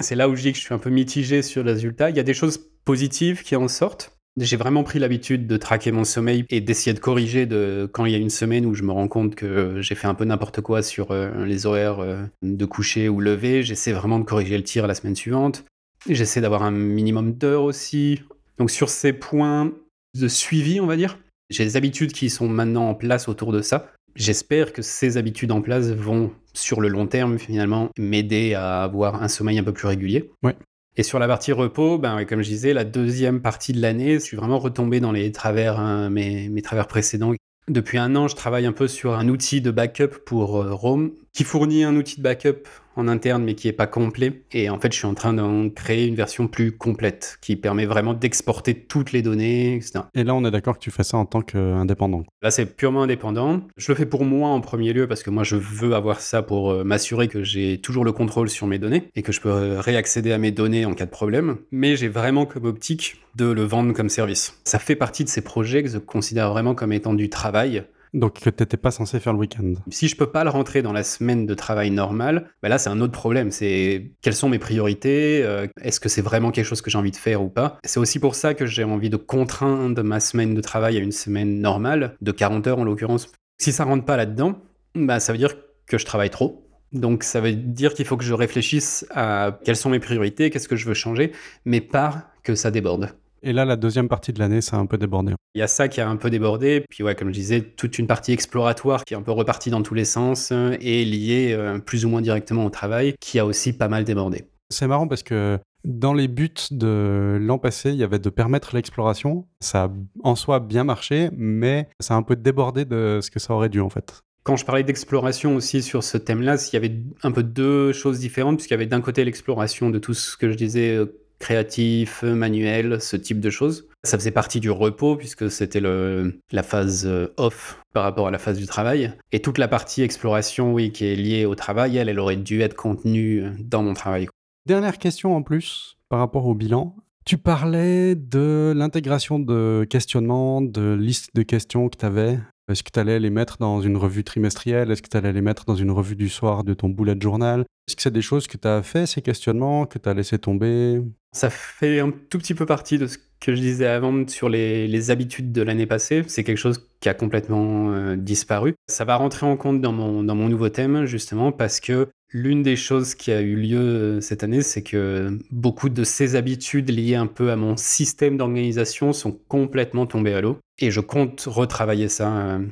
C'est 0.00 0.14
là 0.14 0.28
où 0.28 0.36
je 0.36 0.42
dis 0.42 0.52
que 0.52 0.58
je 0.58 0.64
suis 0.64 0.74
un 0.74 0.78
peu 0.78 0.90
mitigé 0.90 1.40
sur 1.40 1.64
le 1.64 1.72
résultat. 1.72 2.10
Il 2.10 2.16
y 2.16 2.20
a 2.20 2.22
des 2.22 2.34
choses 2.34 2.58
positives 2.84 3.42
qui 3.42 3.56
en 3.56 3.68
sortent. 3.68 4.15
J'ai 4.38 4.56
vraiment 4.56 4.84
pris 4.84 4.98
l'habitude 4.98 5.46
de 5.46 5.56
traquer 5.56 5.92
mon 5.92 6.04
sommeil 6.04 6.44
et 6.50 6.60
d'essayer 6.60 6.92
de 6.92 7.00
corriger 7.00 7.46
de 7.46 7.88
quand 7.90 8.04
il 8.04 8.12
y 8.12 8.14
a 8.14 8.18
une 8.18 8.30
semaine 8.30 8.66
où 8.66 8.74
je 8.74 8.82
me 8.82 8.92
rends 8.92 9.08
compte 9.08 9.34
que 9.34 9.80
j'ai 9.80 9.94
fait 9.94 10.06
un 10.06 10.14
peu 10.14 10.24
n'importe 10.24 10.60
quoi 10.60 10.82
sur 10.82 11.14
les 11.14 11.64
horaires 11.64 12.28
de 12.42 12.64
coucher 12.66 13.08
ou 13.08 13.20
lever. 13.20 13.62
J'essaie 13.62 13.92
vraiment 13.92 14.18
de 14.18 14.24
corriger 14.24 14.58
le 14.58 14.62
tir 14.62 14.86
la 14.86 14.94
semaine 14.94 15.16
suivante. 15.16 15.64
J'essaie 16.08 16.42
d'avoir 16.42 16.62
un 16.62 16.70
minimum 16.70 17.32
d'heures 17.32 17.62
aussi. 17.62 18.22
Donc 18.58 18.70
sur 18.70 18.90
ces 18.90 19.14
points, 19.14 19.72
de 20.16 20.28
suivi, 20.28 20.80
on 20.80 20.86
va 20.86 20.96
dire. 20.96 21.18
J'ai 21.50 21.64
des 21.64 21.76
habitudes 21.76 22.12
qui 22.12 22.30
sont 22.30 22.48
maintenant 22.48 22.88
en 22.88 22.94
place 22.94 23.28
autour 23.28 23.52
de 23.52 23.62
ça. 23.62 23.92
J'espère 24.14 24.72
que 24.72 24.82
ces 24.82 25.18
habitudes 25.18 25.52
en 25.52 25.60
place 25.60 25.90
vont, 25.90 26.32
sur 26.54 26.80
le 26.80 26.88
long 26.88 27.06
terme, 27.06 27.38
finalement, 27.38 27.90
m'aider 27.98 28.54
à 28.54 28.82
avoir 28.82 29.22
un 29.22 29.28
sommeil 29.28 29.58
un 29.58 29.62
peu 29.62 29.72
plus 29.72 29.86
régulier. 29.86 30.30
Ouais. 30.42 30.56
Et 30.98 31.02
sur 31.02 31.18
la 31.18 31.28
partie 31.28 31.52
repos, 31.52 31.98
ben, 31.98 32.24
comme 32.24 32.40
je 32.40 32.48
disais, 32.48 32.72
la 32.72 32.84
deuxième 32.84 33.42
partie 33.42 33.74
de 33.74 33.82
l'année, 33.82 34.14
je 34.14 34.20
suis 34.20 34.36
vraiment 34.36 34.58
retombé 34.58 34.98
dans 34.98 35.12
les 35.12 35.30
travers, 35.30 35.78
hein, 35.78 36.08
mes, 36.08 36.62
travers 36.62 36.86
précédents. 36.86 37.34
Depuis 37.68 37.98
un 37.98 38.16
an, 38.16 38.28
je 38.28 38.34
travaille 38.34 38.64
un 38.64 38.72
peu 38.72 38.88
sur 38.88 39.14
un 39.14 39.28
outil 39.28 39.60
de 39.60 39.70
backup 39.70 40.20
pour 40.24 40.62
euh, 40.62 40.72
Rome, 40.72 41.12
qui 41.34 41.44
fournit 41.44 41.84
un 41.84 41.96
outil 41.96 42.16
de 42.16 42.22
backup 42.22 42.66
en 42.96 43.08
interne, 43.08 43.44
mais 43.44 43.54
qui 43.54 43.68
n'est 43.68 43.72
pas 43.72 43.86
complet. 43.86 44.42
Et 44.52 44.68
en 44.70 44.78
fait, 44.78 44.92
je 44.92 44.98
suis 44.98 45.06
en 45.06 45.14
train 45.14 45.32
d'en 45.32 45.68
créer 45.70 46.06
une 46.06 46.14
version 46.14 46.48
plus 46.48 46.72
complète, 46.72 47.38
qui 47.40 47.56
permet 47.56 47.86
vraiment 47.86 48.14
d'exporter 48.14 48.74
toutes 48.74 49.12
les 49.12 49.22
données, 49.22 49.76
etc. 49.76 50.00
Et 50.14 50.24
là, 50.24 50.34
on 50.34 50.44
est 50.44 50.50
d'accord 50.50 50.74
que 50.74 50.82
tu 50.82 50.90
fais 50.90 51.04
ça 51.04 51.16
en 51.16 51.26
tant 51.26 51.42
qu'indépendant. 51.42 52.24
Là, 52.42 52.50
c'est 52.50 52.76
purement 52.76 53.02
indépendant. 53.02 53.60
Je 53.76 53.92
le 53.92 53.96
fais 53.96 54.06
pour 54.06 54.24
moi 54.24 54.48
en 54.50 54.60
premier 54.60 54.92
lieu, 54.92 55.06
parce 55.06 55.22
que 55.22 55.30
moi, 55.30 55.44
je 55.44 55.56
veux 55.56 55.94
avoir 55.94 56.20
ça 56.20 56.42
pour 56.42 56.70
euh, 56.70 56.84
m'assurer 56.84 57.28
que 57.28 57.42
j'ai 57.42 57.78
toujours 57.78 58.04
le 58.04 58.12
contrôle 58.12 58.48
sur 58.48 58.66
mes 58.66 58.78
données, 58.78 59.08
et 59.14 59.22
que 59.22 59.32
je 59.32 59.40
peux 59.40 59.50
euh, 59.50 59.80
réaccéder 59.80 60.32
à 60.32 60.38
mes 60.38 60.50
données 60.50 60.84
en 60.84 60.94
cas 60.94 61.06
de 61.06 61.10
problème. 61.10 61.56
Mais 61.70 61.96
j'ai 61.96 62.08
vraiment 62.08 62.46
comme 62.46 62.64
optique 62.64 63.22
de 63.36 63.46
le 63.46 63.62
vendre 63.62 63.92
comme 63.92 64.08
service. 64.08 64.58
Ça 64.64 64.78
fait 64.78 64.96
partie 64.96 65.24
de 65.24 65.28
ces 65.28 65.42
projets 65.42 65.82
que 65.82 65.90
je 65.90 65.98
considère 65.98 66.50
vraiment 66.50 66.74
comme 66.74 66.92
étant 66.92 67.14
du 67.14 67.28
travail 67.28 67.84
donc 68.14 68.40
que 68.40 68.50
tu 68.50 68.62
n'étais 68.62 68.76
pas 68.76 68.90
censé 68.90 69.20
faire 69.20 69.32
le 69.32 69.38
week-end. 69.38 69.74
Si 69.90 70.08
je 70.08 70.16
peux 70.16 70.30
pas 70.30 70.44
le 70.44 70.50
rentrer 70.50 70.82
dans 70.82 70.92
la 70.92 71.02
semaine 71.02 71.46
de 71.46 71.54
travail 71.54 71.90
normale, 71.90 72.50
bah 72.62 72.68
là 72.68 72.78
c'est 72.78 72.90
un 72.90 73.00
autre 73.00 73.12
problème. 73.12 73.50
C'est 73.50 74.12
quelles 74.22 74.34
sont 74.34 74.48
mes 74.48 74.58
priorités 74.58 75.42
euh, 75.44 75.66
Est-ce 75.80 76.00
que 76.00 76.08
c'est 76.08 76.22
vraiment 76.22 76.50
quelque 76.50 76.64
chose 76.64 76.82
que 76.82 76.90
j'ai 76.90 76.98
envie 76.98 77.10
de 77.10 77.16
faire 77.16 77.42
ou 77.42 77.48
pas? 77.48 77.78
C'est 77.84 78.00
aussi 78.00 78.18
pour 78.18 78.34
ça 78.34 78.54
que 78.54 78.66
j'ai 78.66 78.84
envie 78.84 79.10
de 79.10 79.16
contraindre 79.16 80.02
ma 80.02 80.20
semaine 80.20 80.54
de 80.54 80.60
travail 80.60 80.96
à 80.96 81.00
une 81.00 81.12
semaine 81.12 81.60
normale, 81.60 82.16
de 82.20 82.32
40 82.32 82.66
heures 82.66 82.78
en 82.78 82.84
l'occurrence. 82.84 83.32
Si 83.58 83.72
ça 83.72 83.84
rentre 83.84 84.04
pas 84.04 84.16
là-dedans, 84.16 84.58
bah 84.94 85.20
ça 85.20 85.32
veut 85.32 85.38
dire 85.38 85.54
que 85.86 85.98
je 85.98 86.04
travaille 86.04 86.30
trop. 86.30 86.66
Donc 86.92 87.24
ça 87.24 87.40
veut 87.40 87.52
dire 87.52 87.94
qu'il 87.94 88.04
faut 88.04 88.16
que 88.16 88.24
je 88.24 88.34
réfléchisse 88.34 89.06
à 89.10 89.58
quelles 89.64 89.76
sont 89.76 89.90
mes 89.90 89.98
priorités, 89.98 90.50
qu'est-ce 90.50 90.68
que 90.68 90.76
je 90.76 90.86
veux 90.86 90.94
changer, 90.94 91.32
mais 91.64 91.80
pas 91.80 92.30
que 92.42 92.54
ça 92.54 92.70
déborde. 92.70 93.10
Et 93.46 93.52
là, 93.52 93.64
la 93.64 93.76
deuxième 93.76 94.08
partie 94.08 94.32
de 94.32 94.40
l'année, 94.40 94.60
ça 94.60 94.76
a 94.76 94.80
un 94.80 94.86
peu 94.86 94.98
débordé. 94.98 95.32
Il 95.54 95.60
y 95.60 95.62
a 95.62 95.68
ça 95.68 95.86
qui 95.86 96.00
a 96.00 96.08
un 96.08 96.16
peu 96.16 96.30
débordé. 96.30 96.84
Puis, 96.90 97.04
ouais, 97.04 97.14
comme 97.14 97.28
je 97.28 97.34
disais, 97.34 97.60
toute 97.60 97.96
une 97.96 98.08
partie 98.08 98.32
exploratoire 98.32 99.04
qui 99.04 99.14
est 99.14 99.16
un 99.16 99.22
peu 99.22 99.30
repartie 99.30 99.70
dans 99.70 99.82
tous 99.82 99.94
les 99.94 100.04
sens 100.04 100.50
euh, 100.50 100.76
et 100.80 101.04
liée 101.04 101.52
euh, 101.52 101.78
plus 101.78 102.04
ou 102.04 102.08
moins 102.08 102.20
directement 102.20 102.64
au 102.64 102.70
travail, 102.70 103.14
qui 103.20 103.38
a 103.38 103.46
aussi 103.46 103.72
pas 103.72 103.86
mal 103.86 104.02
débordé. 104.02 104.46
C'est 104.68 104.88
marrant 104.88 105.06
parce 105.06 105.22
que 105.22 105.60
dans 105.84 106.12
les 106.12 106.26
buts 106.26 106.50
de 106.72 107.38
l'an 107.40 107.58
passé, 107.58 107.90
il 107.90 107.96
y 107.96 108.02
avait 108.02 108.18
de 108.18 108.30
permettre 108.30 108.74
l'exploration. 108.74 109.46
Ça 109.60 109.84
a 109.84 109.90
en 110.24 110.34
soi 110.34 110.58
bien 110.58 110.82
marché, 110.82 111.30
mais 111.36 111.88
ça 112.00 112.14
a 112.14 112.16
un 112.16 112.24
peu 112.24 112.34
débordé 112.34 112.84
de 112.84 113.20
ce 113.22 113.30
que 113.30 113.38
ça 113.38 113.54
aurait 113.54 113.68
dû 113.68 113.80
en 113.80 113.90
fait. 113.90 114.22
Quand 114.42 114.56
je 114.56 114.64
parlais 114.64 114.82
d'exploration 114.82 115.54
aussi 115.54 115.82
sur 115.82 116.02
ce 116.02 116.18
thème-là, 116.18 116.56
il 116.72 116.74
y 116.74 116.76
avait 116.76 116.96
un 117.22 117.30
peu 117.30 117.44
deux 117.44 117.92
choses 117.92 118.18
différentes, 118.18 118.56
puisqu'il 118.56 118.74
y 118.74 118.76
avait 118.76 118.86
d'un 118.86 119.00
côté 119.00 119.24
l'exploration 119.24 119.90
de 119.90 119.98
tout 119.98 120.14
ce 120.14 120.36
que 120.36 120.50
je 120.50 120.56
disais 120.56 120.96
euh, 120.96 121.20
créatif, 121.38 122.22
manuel, 122.22 123.00
ce 123.00 123.16
type 123.16 123.40
de 123.40 123.50
choses. 123.50 123.88
Ça 124.04 124.18
faisait 124.18 124.30
partie 124.30 124.60
du 124.60 124.70
repos 124.70 125.16
puisque 125.16 125.50
c'était 125.50 125.80
la 125.80 126.62
phase 126.62 127.06
euh, 127.06 127.28
off 127.36 127.82
par 127.92 128.04
rapport 128.04 128.28
à 128.28 128.30
la 128.30 128.38
phase 128.38 128.58
du 128.58 128.66
travail. 128.66 129.12
Et 129.32 129.40
toute 129.40 129.58
la 129.58 129.68
partie 129.68 130.02
exploration, 130.02 130.72
oui, 130.72 130.92
qui 130.92 131.06
est 131.06 131.16
liée 131.16 131.44
au 131.44 131.54
travail, 131.54 131.96
elle, 131.96 132.08
elle 132.08 132.20
aurait 132.20 132.36
dû 132.36 132.60
être 132.62 132.76
contenue 132.76 133.44
dans 133.60 133.82
mon 133.82 133.94
travail. 133.94 134.28
Dernière 134.66 134.98
question 134.98 135.36
en 135.36 135.42
plus 135.42 135.96
par 136.08 136.18
rapport 136.18 136.46
au 136.46 136.54
bilan. 136.54 136.96
Tu 137.24 137.38
parlais 137.38 138.14
de 138.14 138.72
l'intégration 138.76 139.40
de 139.40 139.84
questionnements, 139.90 140.62
de 140.62 140.94
listes 140.94 141.30
de 141.34 141.42
questions 141.42 141.88
que 141.88 141.96
tu 141.96 142.06
avais. 142.06 142.38
Est-ce 142.68 142.82
que 142.82 142.90
tu 142.92 142.98
allais 142.98 143.20
les 143.20 143.30
mettre 143.30 143.58
dans 143.58 143.80
une 143.80 143.96
revue 143.96 144.24
trimestrielle? 144.24 144.90
Est-ce 144.90 145.00
que 145.00 145.08
tu 145.08 145.16
allais 145.16 145.32
les 145.32 145.40
mettre 145.40 145.64
dans 145.66 145.76
une 145.76 145.92
revue 145.92 146.16
du 146.16 146.28
soir 146.28 146.64
de 146.64 146.74
ton 146.74 146.88
bullet 146.88 147.16
journal? 147.20 147.60
Est-ce 147.86 147.94
que 147.94 148.02
c'est 148.02 148.12
des 148.12 148.22
choses 148.22 148.48
que 148.48 148.56
tu 148.56 148.66
as 148.66 148.82
fait, 148.82 149.06
ces 149.06 149.22
questionnements, 149.22 149.86
que 149.86 149.98
tu 149.98 150.08
as 150.08 150.14
laissé 150.14 150.36
tomber? 150.38 151.00
Ça 151.32 151.48
fait 151.48 152.00
un 152.00 152.10
tout 152.10 152.38
petit 152.38 152.54
peu 152.54 152.66
partie 152.66 152.98
de 152.98 153.06
ce 153.06 153.18
que 153.38 153.54
je 153.54 153.60
disais 153.60 153.86
avant 153.86 154.26
sur 154.26 154.48
les, 154.48 155.10
habitudes 155.12 155.52
de 155.52 155.62
l'année 155.62 155.86
passée. 155.86 156.24
C'est 156.26 156.42
quelque 156.42 156.58
chose 156.58 156.88
qui 156.98 157.08
a 157.08 157.14
complètement 157.14 157.92
euh, 157.92 158.16
disparu. 158.16 158.74
Ça 158.88 159.04
va 159.04 159.14
rentrer 159.14 159.46
en 159.46 159.56
compte 159.56 159.80
dans 159.80 159.92
mon, 159.92 160.24
dans 160.24 160.34
mon 160.34 160.48
nouveau 160.48 160.68
thème, 160.68 161.04
justement, 161.04 161.52
parce 161.52 161.78
que 161.78 162.08
L'une 162.38 162.62
des 162.62 162.76
choses 162.76 163.14
qui 163.14 163.32
a 163.32 163.40
eu 163.40 163.56
lieu 163.56 163.78
euh, 163.78 164.20
cette 164.20 164.44
année, 164.44 164.60
c'est 164.60 164.82
que 164.82 165.38
beaucoup 165.50 165.88
de 165.88 166.04
ces 166.04 166.36
habitudes 166.36 166.90
liées 166.90 167.14
un 167.14 167.26
peu 167.26 167.50
à 167.50 167.56
mon 167.56 167.78
système 167.78 168.36
d'organisation 168.36 169.14
sont 169.14 169.32
complètement 169.32 170.04
tombées 170.04 170.34
à 170.34 170.42
l'eau. 170.42 170.58
Et 170.78 170.90
je 170.90 171.00
compte 171.00 171.44
retravailler 171.46 172.10
ça 172.10 172.36
euh, 172.36 172.66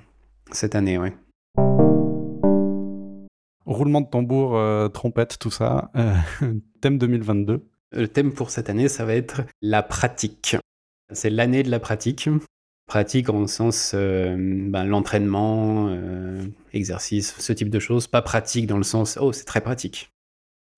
cette 0.53 0.75
année, 0.75 0.99
oui. 0.99 1.09
Roulement 3.65 4.03
de 4.03 4.07
tambour, 4.07 4.55
euh, 4.59 4.89
trompette, 4.89 5.39
tout 5.39 5.51
ça. 5.51 5.91
thème 6.83 6.99
2022. 6.99 7.67
Le 7.93 8.09
thème 8.09 8.35
pour 8.35 8.51
cette 8.51 8.69
année, 8.69 8.89
ça 8.91 9.07
va 9.07 9.15
être 9.15 9.45
la 9.63 9.83
pratique. 9.83 10.59
C'est 11.11 11.31
l'année 11.31 11.63
de 11.63 11.71
la 11.71 11.81
pratique. 11.81 12.29
Pratique 12.95 13.29
en 13.29 13.49
sens 13.49 13.91
euh, 13.93 14.37
ben, 14.39 14.85
l'entraînement, 14.85 15.89
euh, 15.89 16.41
exercice, 16.73 17.35
ce 17.41 17.53
type 17.53 17.69
de 17.69 17.81
choses. 17.81 18.07
Pas 18.07 18.23
pratique 18.23 18.69
dans 18.69 18.77
le 18.77 18.85
sens 18.85 19.19
oh 19.21 19.33
c'est 19.33 19.43
très 19.43 19.61
pratique. 19.61 20.11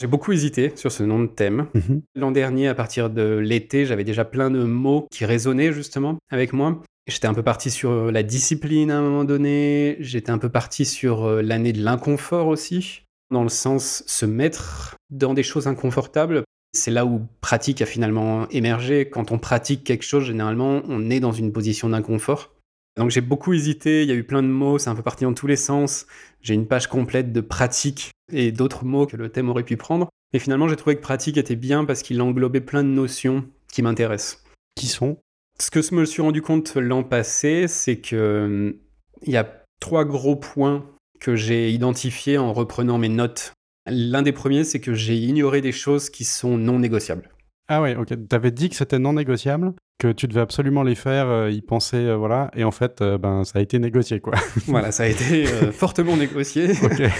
J'ai 0.01 0.07
beaucoup 0.07 0.33
hésité 0.33 0.73
sur 0.77 0.91
ce 0.91 1.03
nom 1.03 1.21
de 1.21 1.27
thème. 1.27 1.67
Mhm. 1.75 2.01
L'an 2.15 2.31
dernier, 2.31 2.69
à 2.69 2.75
partir 2.75 3.11
de 3.11 3.37
l'été, 3.37 3.85
j'avais 3.85 4.03
déjà 4.03 4.25
plein 4.25 4.51
de 4.51 4.65
mots 4.65 5.07
qui 5.11 5.27
résonnaient 5.27 5.75
justement 5.75 6.17
avec 6.31 6.55
moi. 6.55 6.81
J'étais 7.07 7.27
un 7.27 7.35
peu 7.35 7.43
parti 7.43 7.71
sur 7.71 8.11
la 8.11 8.23
discipline 8.23 8.91
à 8.91 8.97
un 8.97 9.03
moment 9.03 9.25
donné, 9.25 9.99
j'étais 10.01 10.31
un 10.31 10.39
peu 10.39 10.49
parti 10.49 10.87
sur 10.87 11.29
l'année 11.43 11.75
de 11.75 11.83
l'inconfort 11.83 12.47
aussi, 12.47 13.03
dans 13.31 13.43
le 13.43 13.51
sens 13.51 14.05
se 14.07 14.25
mettre 14.25 14.97
dans 15.11 15.35
des 15.35 15.43
choses 15.43 15.67
inconfortables. 15.67 16.45
C'est 16.77 16.91
là 16.91 17.05
où 17.07 17.23
pratique 17.41 17.83
a 17.83 17.87
finalement 17.87 18.49
émergé. 18.51 19.09
Quand 19.09 19.33
on 19.33 19.39
pratique 19.39 19.85
quelque 19.85 20.05
chose, 20.05 20.25
généralement, 20.25 20.83
on 20.89 21.11
est 21.11 21.21
dans 21.21 21.33
une 21.33 21.53
position 21.53 21.89
d'inconfort. 21.89 22.53
Donc 22.97 23.11
j'ai 23.11 23.21
beaucoup 23.21 23.53
hésité, 23.53 24.03
il 24.03 24.09
y 24.09 24.13
a 24.13 24.15
eu 24.15 24.25
plein 24.25 24.43
de 24.43 24.49
mots, 24.49 24.79
c'est 24.79 24.89
un 24.89 24.95
peu 24.95 25.03
parti 25.03 25.25
dans 25.25 25.35
tous 25.35 25.47
les 25.47 25.57
sens. 25.57 26.07
J'ai 26.41 26.55
une 26.55 26.67
page 26.67 26.87
complète 26.87 27.33
de 27.33 27.41
pratique 27.41 28.11
et 28.33 28.53
d'autres 28.53 28.85
mots 28.85 29.07
que 29.07 29.17
le 29.17 29.29
thème 29.29 29.51
aurait 29.51 29.65
pu 29.65 29.77
prendre. 29.77 30.09
Et 30.33 30.39
finalement, 30.39 30.69
j'ai 30.69 30.77
trouvé 30.77 30.97
que 30.97 31.03
pratique 31.03 31.37
était 31.37 31.57
bien 31.57 31.85
parce 31.85 32.03
qu'il 32.03 32.21
englobait 32.23 32.61
plein 32.61 32.83
de 32.83 32.89
notions 32.89 33.45
qui 33.71 33.83
m'intéressent. 33.83 34.43
Qui 34.77 34.87
sont? 34.87 35.19
Ce 35.59 35.71
que 35.71 35.83
je 35.83 35.95
me 35.95 36.05
suis 36.05 36.23
rendu 36.23 36.43
compte 36.43 36.77
l'an 36.77 37.03
passé, 37.03 37.67
c'est 37.69 37.97
que 37.97 38.79
il 39.23 39.33
y 39.33 39.37
a 39.37 39.65
trois 39.81 40.05
gros 40.05 40.37
points 40.37 40.87
que 41.21 41.37
j'ai 41.37 41.71
identifiés 41.71 42.39
en 42.39 42.53
reprenant 42.53 42.99
mes 42.99 43.09
notes. 43.09 43.53
L'un 43.87 44.23
des 44.23 44.33
premiers, 44.33 44.65
c'est 44.65 44.81
que 44.81 44.95
j'ai 44.95 45.17
ignoré 45.17 45.61
des 45.61 45.73
choses 45.73 46.11
qui 46.11 46.25
sont 46.25 46.59
non 46.59 46.79
négociables. 46.79 47.31
Ah 47.69 47.83
ouais, 47.83 47.97
ok. 47.97 48.29
T'avais 48.29 48.51
dit 48.51 48.69
que 48.69 48.77
c'était 48.77 48.99
non 48.99 49.15
négociable, 49.15 49.75
que 49.99 50.13
tu 50.13 50.29
devais 50.29 50.41
absolument 50.41 50.83
les 50.83 50.95
faire, 50.95 51.29
euh, 51.29 51.51
y 51.51 51.63
penser, 51.63 51.97
euh, 51.97 52.17
voilà, 52.17 52.51
et 52.55 52.65
en 52.65 52.71
fait, 52.71 53.01
euh, 53.01 53.19
ben, 53.19 53.45
ça 53.45 53.59
a 53.59 53.63
été 53.63 53.79
négocié, 53.79 54.21
quoi. 54.21 54.35
voilà, 54.67 54.93
ça 54.93 55.05
a 55.05 55.07
été 55.07 55.47
fortement 55.73 56.17
négocié. 56.17 56.69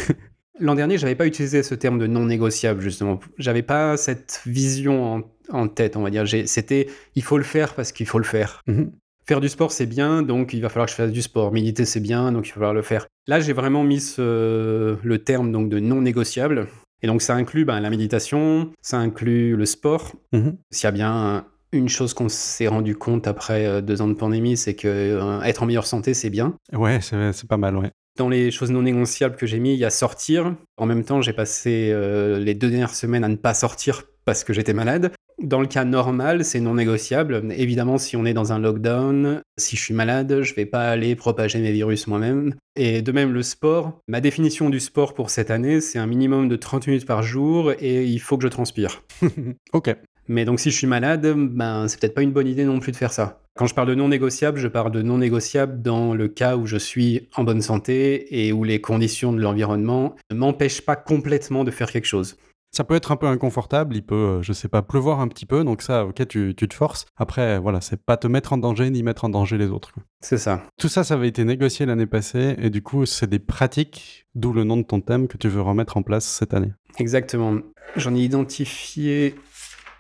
L'an 0.61 0.75
dernier, 0.75 0.99
j'avais 0.99 1.15
pas 1.15 1.27
utilisé 1.27 1.63
ce 1.63 1.75
terme 1.75 1.99
de 1.99 2.07
non 2.07 2.25
négociable, 2.25 2.81
justement. 2.81 3.21
J'avais 3.39 3.63
pas 3.63 3.97
cette 3.97 4.41
vision 4.47 5.25
en, 5.51 5.69
tête, 5.69 5.97
on 5.97 6.03
va 6.03 6.11
dire. 6.11 6.25
C'était, 6.47 6.89
il 7.15 7.23
faut 7.23 7.37
le 7.37 7.45
faire 7.45 7.75
parce 7.75 7.93
qu'il 7.93 8.07
faut 8.07 8.19
le 8.19 8.25
faire. 8.25 8.63
Mhm. 8.67 8.93
Faire 9.27 9.41
du 9.41 9.49
sport, 9.49 9.73
c'est 9.73 9.87
bien, 9.87 10.23
donc 10.23 10.55
il 10.55 10.63
va 10.63 10.69
falloir 10.69 10.87
que 10.87 10.93
je 10.93 10.97
fasse 10.97 11.13
du 11.13 11.21
sport. 11.21 11.53
Méditer, 11.53 11.85
c'est 11.85 12.01
bien, 12.01 12.33
donc 12.33 12.47
il 12.47 12.51
va 12.51 12.55
falloir 12.55 12.75
le 12.75 12.83
faire. 12.83 13.07
Là, 13.27 13.41
j'ai 13.41 13.53
vraiment 13.53 13.85
mis 13.85 14.15
le 14.19 15.17
terme 15.17 15.53
donc 15.53 15.69
de 15.69 15.79
non 15.79 16.01
négociable. 16.01 16.69
Et 17.03 17.07
donc 17.07 17.23
ça 17.23 17.35
inclut 17.35 17.65
ben, 17.65 17.81
la 17.81 17.91
méditation, 17.91 18.73
ça 18.81 18.99
inclut 18.99 19.55
le 19.57 19.67
sport. 19.67 20.13
Mhm. 20.33 20.57
S'il 20.71 20.85
y 20.85 20.89
a 20.89 20.93
bien 20.93 21.47
une 21.73 21.89
chose 21.89 22.15
qu'on 22.15 22.29
s'est 22.29 22.69
rendu 22.69 22.97
compte 22.97 23.27
après 23.27 23.67
euh, 23.67 23.81
deux 23.81 24.01
ans 24.01 24.09
de 24.09 24.15
pandémie, 24.15 24.57
c'est 24.57 24.75
que 24.75 24.89
euh, 24.89 25.41
être 25.43 25.63
en 25.63 25.67
meilleure 25.67 25.87
santé, 25.87 26.15
c'est 26.15 26.31
bien. 26.31 26.55
Ouais, 26.73 27.01
c'est 27.01 27.49
pas 27.49 27.57
mal, 27.57 27.77
ouais. 27.77 27.91
Dans 28.19 28.29
les 28.29 28.51
choses 28.51 28.71
non 28.71 28.83
négociables 28.83 29.37
que 29.37 29.47
j'ai 29.47 29.59
mis, 29.59 29.75
il 29.75 29.79
y 29.79 29.85
a 29.85 29.91
sortir. 29.91 30.55
En 30.79 30.87
même 30.87 31.05
temps, 31.05 31.21
j'ai 31.21 31.35
passé 31.35 31.91
euh, 31.93 32.39
les 32.39 32.55
deux 32.55 32.71
dernières 32.71 32.95
semaines 32.95 33.25
à 33.25 33.29
ne 33.29 33.37
pas 33.37 33.53
sortir 33.53 34.05
parce 34.25 34.43
que 34.43 34.53
j'étais 34.53 34.73
malade. 34.73 35.13
Dans 35.43 35.61
le 35.61 35.67
cas 35.67 35.85
normal, 35.85 36.45
c'est 36.45 36.61
non 36.61 36.75
négociable. 36.75 37.53
Évidemment, 37.57 37.99
si 37.99 38.17
on 38.17 38.25
est 38.25 38.33
dans 38.33 38.53
un 38.53 38.59
lockdown, 38.59 39.43
si 39.59 39.77
je 39.77 39.83
suis 39.83 39.95
malade, 39.95 40.43
je 40.43 40.55
vais 40.55 40.65
pas 40.65 40.89
aller 40.89 41.15
propager 41.15 41.59
mes 41.59 41.73
virus 41.73 42.07
moi-même. 42.07 42.55
Et 42.75 43.03
de 43.03 43.13
même, 43.13 43.33
le 43.33 43.43
sport. 43.43 44.01
Ma 44.09 44.23
définition 44.23 44.71
du 44.71 44.81
sport 44.81 45.13
pour 45.13 45.29
cette 45.29 45.51
année, 45.51 45.83
c'est 45.83 45.99
un 45.99 46.07
minimum 46.07 46.49
de 46.49 46.57
30 46.57 46.87
minutes 46.87 47.07
par 47.07 47.23
jour 47.23 47.73
et 47.79 48.05
il 48.05 48.19
faut 48.19 48.39
que 48.39 48.45
je 48.45 48.49
transpire. 48.49 49.03
ok. 49.75 49.95
Mais 50.29 50.45
donc 50.45 50.59
si 50.59 50.71
je 50.71 50.77
suis 50.77 50.87
malade, 50.87 51.35
ben 51.37 51.87
c'est 51.87 52.01
peut-être 52.01 52.15
pas 52.15 52.23
une 52.23 52.33
bonne 52.33 52.49
idée 52.49 52.65
non 52.65 52.81
plus 52.81 52.93
de 52.93 52.97
faire 52.97 53.13
ça. 53.13 53.43
Quand 53.57 53.67
je 53.67 53.75
parle 53.75 53.89
de 53.89 53.95
non 53.95 54.09
négociable, 54.09 54.59
je 54.59 54.69
parle 54.69 54.91
de 54.91 55.03
non 55.03 55.19
négociable 55.19 55.81
dans 55.83 56.15
le 56.15 56.29
cas 56.29 56.57
où 56.57 56.67
je 56.67 56.77
suis 56.77 57.29
en 57.37 57.45
bonne 57.45 57.63
santé 57.63 58.45
et 58.45 58.53
où 58.53 58.65
les 58.65 58.81
conditions 58.81 59.33
de 59.33 59.41
l'environnement 59.41 60.17
ne 60.31 60.37
m'empêchent 60.37 60.83
pas 60.83 60.97
complètement 60.97 61.63
de 61.63 61.71
faire 61.71 61.93
quelque 61.93 62.07
chose. 62.07 62.37
Ça 62.77 62.85
peut 62.85 62.95
être 62.95 63.11
un 63.11 63.17
peu 63.17 63.27
inconfortable, 63.27 63.97
il 63.97 64.03
peut, 64.03 64.15
euh, 64.15 64.43
je 64.43 64.53
sais 64.53 64.69
pas, 64.69 64.83
pleuvoir 64.83 65.21
un 65.21 65.29
petit 65.29 65.47
peu, 65.47 65.65
donc 65.65 65.81
ça, 65.81 66.05
ok, 66.05 66.29
tu, 66.29 66.55
te 66.55 66.75
forces. 66.75 67.07
Après, 67.17 67.59
voilà, 67.59 67.81
c'est 67.81 67.97
pas 67.97 68.19
te 68.19 68.27
mettre 68.27 68.53
en 68.53 68.59
danger 68.59 68.91
ni 68.91 69.03
mettre 69.03 69.25
en 69.25 69.31
danger 69.31 69.57
les 69.57 69.69
autres. 69.71 69.95
C'est 70.21 70.37
ça. 70.37 70.63
Tout 70.79 70.89
ça, 70.89 71.03
ça 71.03 71.15
avait 71.15 71.29
été 71.29 71.43
négocié 71.45 71.87
l'année 71.87 72.05
passée, 72.05 72.55
et 72.59 72.69
du 72.69 72.83
coup, 72.83 73.07
c'est 73.07 73.31
des 73.31 73.39
pratiques, 73.39 74.27
d'où 74.35 74.53
le 74.53 74.65
nom 74.65 74.77
de 74.77 74.83
ton 74.83 75.01
thème, 75.01 75.27
que 75.27 75.39
tu 75.39 75.49
veux 75.49 75.63
remettre 75.63 75.97
en 75.97 76.03
place 76.03 76.27
cette 76.27 76.53
année. 76.53 76.71
Exactement. 76.99 77.61
J'en 77.97 78.15
ai 78.15 78.21
identifié 78.21 79.37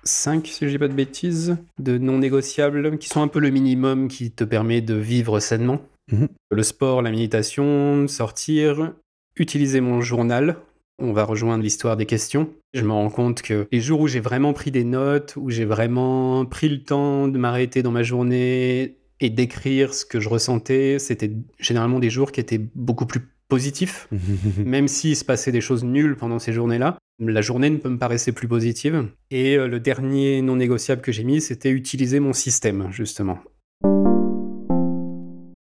5, 0.04 0.47
si 0.47 0.66
je 0.66 0.71
dis 0.73 0.78
pas 0.78 0.88
de 0.88 0.92
bêtises, 0.92 1.56
de 1.78 1.97
non 1.97 2.18
négociables, 2.18 2.99
qui 2.99 3.09
sont 3.09 3.23
un 3.23 3.28
peu 3.28 3.40
le 3.40 3.49
minimum 3.49 4.09
qui 4.09 4.33
te 4.33 4.45
permet 4.45 4.83
de 4.83 4.97
vivre 4.97 5.40
sainement. 5.40 5.80
Mhm. 6.12 6.28
Le 6.50 6.62
sport, 6.62 7.00
la 7.00 7.11
méditation, 7.11 8.06
sortir, 8.06 8.92
utiliser 9.38 9.80
mon 9.80 10.02
journal. 10.02 10.59
On 10.99 11.12
va 11.12 11.25
rejoindre 11.25 11.62
l'histoire 11.62 11.97
des 11.97 12.07
questions. 12.07 12.50
Je 12.73 12.83
me 12.83 12.93
rends 12.93 13.11
compte 13.11 13.43
que 13.43 13.67
les 13.71 13.81
jours 13.81 14.00
où 14.00 14.09
j'ai 14.09 14.21
vraiment 14.21 14.53
pris 14.53 14.71
des 14.71 14.85
notes, 14.85 15.35
où 15.37 15.50
j'ai 15.50 15.65
vraiment 15.65 16.45
pris 16.47 16.69
le 16.69 16.83
temps 16.83 17.29
de 17.29 17.38
m'arrêter 17.38 17.83
dans 17.83 17.91
ma 17.93 18.03
journée 18.03 18.97
et 19.21 19.31
d'écrire 19.31 19.95
ce 19.95 20.05
que 20.05 20.21
je 20.21 20.29
ressentais, 20.29 20.99
c'était 20.99 21.33
généralement 21.59 21.99
des 21.99 22.11
jours 22.11 22.33
qui 22.33 22.41
étaient 22.41 22.61
beaucoup 22.75 23.07
plus 23.07 23.29
positifs, 23.49 24.09
même 24.65 24.88
s'il 24.88 25.17
se 25.17 25.25
passait 25.25 25.53
des 25.53 25.61
choses 25.61 25.85
nulles 25.85 26.17
pendant 26.17 26.38
ces 26.38 26.53
journées-là 26.53 26.99
la 27.19 27.41
journée 27.41 27.71
ne 27.71 27.76
me 27.76 27.99
paraissait 27.99 28.33
plus 28.33 28.49
positive. 28.49 29.09
Et 29.31 29.57
euh, 29.57 29.69
le 29.69 29.81
dernier 29.81 30.43
non 30.43 30.57
négociable 30.57 31.03
que 31.03 31.12
j'ai 31.12 31.25
mis, 31.25 31.41
c'était 31.41 31.71
utiliser 31.71 32.21
mon 32.21 32.33
système, 32.33 32.88
justement. 32.91 33.38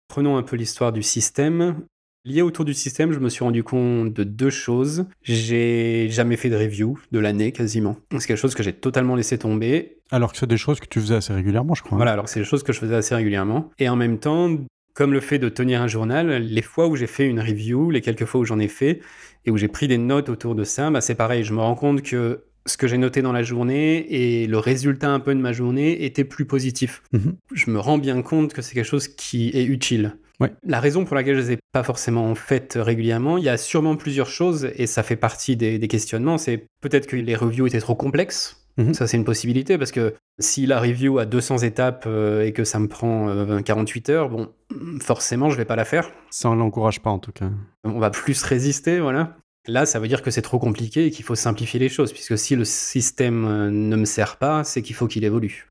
Prenons 0.08 0.36
un 0.36 0.42
peu 0.42 0.56
l'histoire 0.56 0.92
du 0.92 1.02
système. 1.02 1.84
Lié 2.26 2.40
autour 2.40 2.64
du 2.64 2.72
système, 2.72 3.12
je 3.12 3.18
me 3.18 3.28
suis 3.28 3.44
rendu 3.44 3.62
compte 3.62 4.10
de 4.14 4.24
deux 4.24 4.48
choses. 4.48 5.04
J'ai 5.22 6.08
jamais 6.08 6.38
fait 6.38 6.48
de 6.48 6.56
review 6.56 6.98
de 7.12 7.18
l'année 7.18 7.52
quasiment. 7.52 7.98
C'est 8.12 8.26
quelque 8.26 8.38
chose 8.38 8.54
que 8.54 8.62
j'ai 8.62 8.72
totalement 8.72 9.14
laissé 9.14 9.36
tomber. 9.36 9.98
Alors 10.10 10.32
que 10.32 10.38
c'est 10.38 10.46
des 10.46 10.56
choses 10.56 10.80
que 10.80 10.86
tu 10.86 11.00
faisais 11.00 11.16
assez 11.16 11.34
régulièrement, 11.34 11.74
je 11.74 11.82
crois. 11.82 11.96
Voilà, 11.96 12.12
alors 12.12 12.30
c'est 12.30 12.40
des 12.40 12.46
choses 12.46 12.62
que 12.62 12.72
je 12.72 12.78
faisais 12.78 12.94
assez 12.94 13.14
régulièrement. 13.14 13.70
Et 13.78 13.90
en 13.90 13.96
même 13.96 14.18
temps, 14.18 14.56
comme 14.94 15.12
le 15.12 15.20
fait 15.20 15.38
de 15.38 15.50
tenir 15.50 15.82
un 15.82 15.86
journal, 15.86 16.42
les 16.42 16.62
fois 16.62 16.86
où 16.86 16.96
j'ai 16.96 17.06
fait 17.06 17.26
une 17.26 17.40
review, 17.40 17.90
les 17.90 18.00
quelques 18.00 18.24
fois 18.24 18.40
où 18.40 18.44
j'en 18.46 18.58
ai 18.58 18.68
fait, 18.68 19.02
et 19.44 19.50
où 19.50 19.58
j'ai 19.58 19.68
pris 19.68 19.86
des 19.86 19.98
notes 19.98 20.30
autour 20.30 20.54
de 20.54 20.64
ça, 20.64 20.90
bah 20.90 21.02
c'est 21.02 21.16
pareil, 21.16 21.44
je 21.44 21.52
me 21.52 21.60
rends 21.60 21.74
compte 21.74 22.00
que 22.00 22.44
ce 22.64 22.78
que 22.78 22.86
j'ai 22.86 22.96
noté 22.96 23.20
dans 23.20 23.32
la 23.32 23.42
journée 23.42 23.98
et 24.08 24.46
le 24.46 24.56
résultat 24.56 25.10
un 25.10 25.20
peu 25.20 25.34
de 25.34 25.40
ma 25.40 25.52
journée 25.52 26.06
était 26.06 26.24
plus 26.24 26.46
positif. 26.46 27.02
Mhm. 27.12 27.36
Je 27.52 27.70
me 27.70 27.78
rends 27.78 27.98
bien 27.98 28.22
compte 28.22 28.54
que 28.54 28.62
c'est 28.62 28.72
quelque 28.72 28.86
chose 28.86 29.08
qui 29.08 29.50
est 29.50 29.64
utile. 29.64 30.16
Ouais. 30.40 30.52
La 30.64 30.80
raison 30.80 31.04
pour 31.04 31.14
laquelle 31.14 31.36
je 31.36 31.40
ne 31.40 31.46
les 31.46 31.52
ai 31.52 31.58
pas 31.72 31.82
forcément 31.82 32.34
faites 32.34 32.76
régulièrement, 32.80 33.38
il 33.38 33.44
y 33.44 33.48
a 33.48 33.56
sûrement 33.56 33.96
plusieurs 33.96 34.28
choses 34.28 34.68
et 34.76 34.86
ça 34.86 35.02
fait 35.02 35.16
partie 35.16 35.56
des, 35.56 35.78
des 35.78 35.88
questionnements. 35.88 36.38
C'est 36.38 36.66
peut-être 36.80 37.06
que 37.06 37.16
les 37.16 37.36
reviews 37.36 37.66
étaient 37.66 37.80
trop 37.80 37.94
complexes. 37.94 38.64
Mhm. 38.76 38.94
Ça, 38.94 39.06
c'est 39.06 39.16
une 39.16 39.24
possibilité 39.24 39.78
parce 39.78 39.92
que 39.92 40.14
si 40.38 40.66
la 40.66 40.80
review 40.80 41.18
a 41.18 41.26
200 41.26 41.58
étapes 41.58 42.04
euh, 42.06 42.44
et 42.44 42.52
que 42.52 42.64
ça 42.64 42.78
me 42.78 42.88
prend 42.88 43.62
48 43.62 44.10
euh, 44.10 44.12
heures, 44.12 44.28
bon, 44.28 44.52
forcément, 45.00 45.50
je 45.50 45.56
vais 45.56 45.64
pas 45.64 45.76
la 45.76 45.84
faire. 45.84 46.10
Ça, 46.30 46.50
on 46.50 46.56
l'encourage 46.56 47.00
pas 47.00 47.10
en 47.10 47.18
tout 47.18 47.32
cas. 47.32 47.50
On 47.84 47.98
va 47.98 48.10
plus 48.10 48.42
résister, 48.42 49.00
voilà. 49.00 49.36
Là, 49.66 49.86
ça 49.86 49.98
veut 49.98 50.08
dire 50.08 50.22
que 50.22 50.30
c'est 50.30 50.42
trop 50.42 50.58
compliqué 50.58 51.06
et 51.06 51.10
qu'il 51.10 51.24
faut 51.24 51.34
simplifier 51.34 51.80
les 51.80 51.88
choses, 51.88 52.12
puisque 52.12 52.36
si 52.36 52.54
le 52.54 52.64
système 52.64 53.46
euh, 53.46 53.70
ne 53.70 53.96
me 53.96 54.04
sert 54.04 54.36
pas, 54.36 54.64
c'est 54.64 54.82
qu'il 54.82 54.94
faut 54.94 55.06
qu'il 55.06 55.24
évolue. 55.24 55.68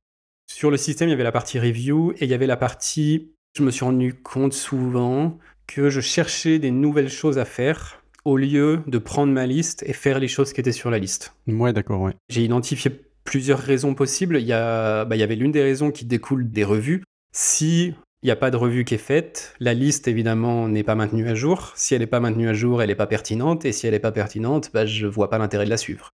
Sur 0.47 0.71
le 0.71 0.77
système, 0.77 1.09
il 1.09 1.11
y 1.11 1.15
avait 1.15 1.23
la 1.23 1.31
partie 1.31 1.59
review 1.59 2.11
et 2.13 2.25
il 2.25 2.29
y 2.29 2.33
avait 2.33 2.47
la 2.47 2.57
partie. 2.57 3.31
Je 3.55 3.61
me 3.61 3.69
suis 3.69 3.85
rendu 3.85 4.15
compte 4.15 4.53
souvent 4.53 5.37
que 5.67 5.91
je 5.91 6.01
cherchais 6.01 6.57
des 6.57 6.71
nouvelles 6.71 7.09
choses 7.09 7.37
à 7.37 7.45
faire 7.45 8.01
au 8.25 8.35
lieu 8.35 8.81
de 8.87 8.97
prendre 8.97 9.31
ma 9.31 9.45
liste 9.45 9.83
et 9.85 9.93
faire 9.93 10.19
les 10.19 10.27
choses 10.27 10.53
qui 10.53 10.59
étaient 10.59 10.71
sur 10.71 10.89
la 10.89 10.97
liste. 10.97 11.35
Ouais, 11.45 11.71
d'accord, 11.71 12.01
ouais. 12.01 12.13
J'ai 12.29 12.43
identifié 12.43 12.89
plusieurs 13.23 13.59
raisons 13.59 13.93
possibles. 13.93 14.37
Il 14.39 14.47
y, 14.47 14.53
a, 14.53 15.05
bah, 15.05 15.15
il 15.15 15.19
y 15.19 15.23
avait 15.23 15.35
l'une 15.35 15.51
des 15.51 15.61
raisons 15.61 15.91
qui 15.91 16.05
découle 16.05 16.49
des 16.49 16.63
revues. 16.63 17.03
Si 17.31 17.93
il 18.23 18.25
n'y 18.25 18.31
a 18.31 18.35
pas 18.35 18.49
de 18.49 18.57
revue 18.57 18.85
qui 18.85 18.95
est 18.95 18.97
faite, 18.97 19.53
la 19.59 19.75
liste 19.75 20.07
évidemment 20.07 20.67
n'est 20.67 20.83
pas 20.83 20.95
maintenue 20.95 21.27
à 21.27 21.35
jour. 21.35 21.73
Si 21.75 21.93
elle 21.93 22.01
n'est 22.01 22.07
pas 22.07 22.21
maintenue 22.21 22.49
à 22.49 22.53
jour, 22.55 22.81
elle 22.81 22.87
n'est 22.87 22.95
pas 22.95 23.05
pertinente. 23.05 23.65
Et 23.65 23.71
si 23.71 23.85
elle 23.85 23.93
n'est 23.93 23.99
pas 23.99 24.11
pertinente, 24.11 24.71
bah, 24.73 24.87
je 24.87 25.05
ne 25.05 25.11
vois 25.11 25.29
pas 25.29 25.37
l'intérêt 25.37 25.65
de 25.65 25.69
la 25.69 25.77
suivre. 25.77 26.09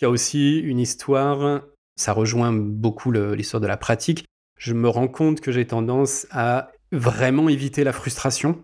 Il 0.00 0.04
y 0.04 0.06
a 0.06 0.10
aussi 0.10 0.58
une 0.60 0.78
histoire, 0.78 1.64
ça 1.96 2.14
rejoint 2.14 2.52
beaucoup 2.52 3.10
l'histoire 3.12 3.60
de 3.60 3.66
la 3.66 3.76
pratique. 3.76 4.24
Je 4.58 4.72
me 4.72 4.88
rends 4.88 5.08
compte 5.08 5.40
que 5.40 5.52
j'ai 5.52 5.66
tendance 5.66 6.26
à 6.30 6.70
vraiment 6.92 7.48
éviter 7.48 7.84
la 7.84 7.92
frustration 7.92 8.62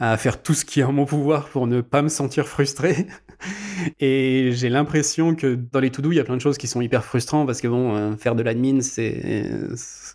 à 0.00 0.16
faire 0.16 0.40
tout 0.42 0.54
ce 0.54 0.64
qui 0.64 0.80
est 0.80 0.84
en 0.84 0.92
mon 0.92 1.06
pouvoir 1.06 1.48
pour 1.48 1.66
ne 1.66 1.80
pas 1.80 2.02
me 2.02 2.08
sentir 2.08 2.46
frustré. 2.46 3.06
Et 4.00 4.50
j'ai 4.52 4.68
l'impression 4.68 5.34
que 5.34 5.54
dans 5.54 5.80
les 5.80 5.90
to-do, 5.90 6.12
il 6.12 6.16
y 6.16 6.20
a 6.20 6.24
plein 6.24 6.36
de 6.36 6.40
choses 6.40 6.58
qui 6.58 6.66
sont 6.66 6.80
hyper 6.80 7.04
frustrantes 7.04 7.46
parce 7.46 7.60
que 7.60 7.68
bon, 7.68 7.96
euh, 7.96 8.16
faire 8.16 8.34
de 8.34 8.42
l'admin, 8.42 8.80
c'est 8.80 9.50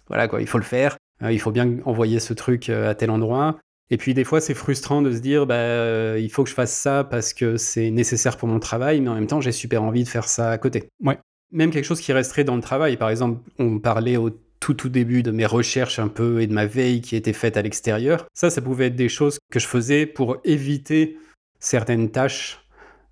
voilà 0.08 0.28
quoi, 0.28 0.42
il 0.42 0.48
faut 0.48 0.58
le 0.58 0.64
faire. 0.64 0.98
Euh, 1.22 1.32
il 1.32 1.40
faut 1.40 1.52
bien 1.52 1.78
envoyer 1.86 2.20
ce 2.20 2.34
truc 2.34 2.70
euh, 2.70 2.90
à 2.90 2.96
tel 2.96 3.10
endroit. 3.10 3.58
Et 3.90 3.98
puis 3.98 4.14
des 4.14 4.24
fois, 4.24 4.42
c'est 4.42 4.54
frustrant 4.54 5.02
de 5.02 5.12
se 5.12 5.20
dire, 5.20 5.46
bah, 5.46 6.18
il 6.18 6.30
faut 6.30 6.44
que 6.44 6.50
je 6.50 6.56
fasse 6.56 6.74
ça 6.74 7.04
parce 7.04 7.34
que 7.34 7.58
c'est 7.58 7.92
nécessaire 7.92 8.38
pour 8.38 8.48
mon 8.48 8.60
travail, 8.60 9.02
mais 9.02 9.10
en 9.10 9.16
même 9.16 9.28
temps, 9.28 9.42
j'ai 9.42 9.52
super 9.52 9.84
envie 9.84 10.04
de 10.04 10.10
faire 10.10 10.28
ça 10.28 10.50
à 10.50 10.58
côté. 10.58 10.90
Ouais. 11.04 11.20
Même 11.52 11.70
quelque 11.70 11.86
chose 11.86 12.00
qui 12.00 12.12
resterait 12.14 12.46
dans 12.46 12.56
le 12.56 12.62
travail. 12.62 12.98
Par 12.98 13.10
exemple, 13.10 13.40
on 13.60 13.80
parlait 13.80 14.18
au 14.18 14.32
tout 14.64 14.74
tout 14.74 14.88
début 14.88 15.24
de 15.24 15.32
mes 15.32 15.46
recherches 15.46 16.00
un 16.00 16.08
peu 16.08 16.42
et 16.42 16.48
de 16.48 16.54
ma 16.54 16.66
veille 16.66 17.02
qui 17.02 17.18
était 17.18 17.34
faite 17.34 17.58
à 17.58 17.62
l'extérieur. 17.62 18.26
Ça, 18.34 18.50
ça 18.50 18.62
pouvait 18.62 18.88
être 18.88 18.96
des 18.96 19.10
choses 19.10 19.38
que 19.52 19.60
je 19.60 19.68
faisais 19.68 20.06
pour 20.06 20.38
éviter 20.46 21.18
certaines 21.60 22.10
tâches 22.12 22.66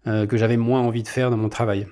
euh, 0.07 0.25
que 0.25 0.37
j'avais 0.37 0.55
moins 0.55 0.79
envie 0.79 1.03
de 1.03 1.09
faire 1.09 1.29
dans 1.29 1.35
mon 1.35 1.49
travail. 1.49 1.87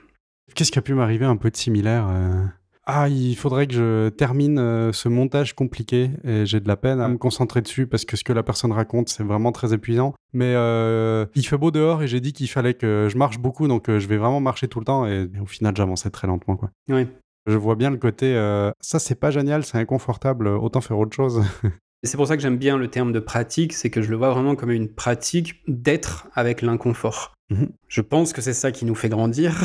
Qu'est-ce 0.56 0.72
qui 0.72 0.80
a 0.80 0.82
pu 0.82 0.94
m'arriver 0.94 1.26
un 1.26 1.36
peu 1.36 1.52
de 1.52 1.58
similaire 1.58 2.08
euh, 2.10 2.46
ah, 2.92 3.08
il 3.08 3.36
faudrait 3.36 3.68
que 3.68 3.74
je 3.76 4.10
termine 4.10 4.58
euh, 4.58 4.92
ce 4.92 5.10
montage 5.10 5.54
compliqué 5.54 6.10
et 6.24 6.48
j'ai 6.48 6.60
de 6.60 6.68
la 6.68 6.76
peine 6.76 7.00
à 7.00 7.08
me 7.08 7.20
concentrer 7.20 7.62
dessus 7.62 7.86
parce 7.86 8.04
que 8.04 8.18
ce 8.18 8.24
que 8.24 8.34
la 8.34 8.42
personne 8.42 8.72
raconte, 8.72 9.10
c'est 9.10 9.22
vraiment 9.22 9.52
très 9.52 9.76
épuisant. 9.76 10.16
Mais 10.34 10.56
euh, 10.56 11.28
il 11.36 11.46
fait 11.46 11.60
beau 11.60 11.70
dehors 11.70 12.02
et 12.02 12.08
j'ai 12.08 12.20
dit 12.20 12.34
qu'il 12.34 12.50
fallait 12.50 12.74
que 12.74 13.08
je 13.08 13.16
marche 13.16 13.38
beaucoup, 13.38 13.68
donc 13.68 13.90
euh, 13.90 14.00
je 14.00 14.08
vais 14.08 14.18
vraiment 14.18 14.40
marcher 14.40 14.68
tout 14.68 14.80
le 14.80 14.86
temps 14.86 15.06
et, 15.06 15.30
au 15.40 15.46
final, 15.46 15.76
j'avançais 15.78 16.10
très 16.10 16.26
lentement. 16.26 16.56
Quoi. 16.56 16.72
Oui. 16.90 17.06
Je 17.48 17.58
vois 17.58 17.76
bien 17.76 17.90
le 17.90 17.98
côté 17.98 18.34
ça, 18.82 19.00
c'est 19.00 19.16
pas 19.16 19.32
génial, 19.32 19.64
c'est 19.64 19.78
inconfortable, 19.78 20.48
autant 20.48 20.82
faire 20.82 20.98
autre 20.98 21.16
chose. 21.16 21.44
c'est 22.04 22.18
pour 22.18 22.28
ça 22.28 22.36
que 22.36 22.42
j'aime 22.42 22.58
bien 22.58 22.78
le 22.78 22.88
terme 22.88 23.12
de 23.12 23.20
pratique, 23.20 23.74
c'est 23.74 23.90
que 23.90 24.02
je 24.02 24.10
le 24.10 24.18
vois 24.18 24.32
vraiment 24.32 24.56
comme 24.56 24.72
une 24.72 24.90
pratique 24.90 25.62
d'être 25.68 26.28
avec 26.34 26.62
l'inconfort. 26.62 27.34
Mmh 27.50 27.66
je 27.88 28.02
pense 28.02 28.34
que 28.34 28.42
c'est 28.42 28.54
ça 28.54 28.72
qui 28.72 28.86
nous 28.86 28.94
fait 28.94 29.10
grandir. 29.10 29.56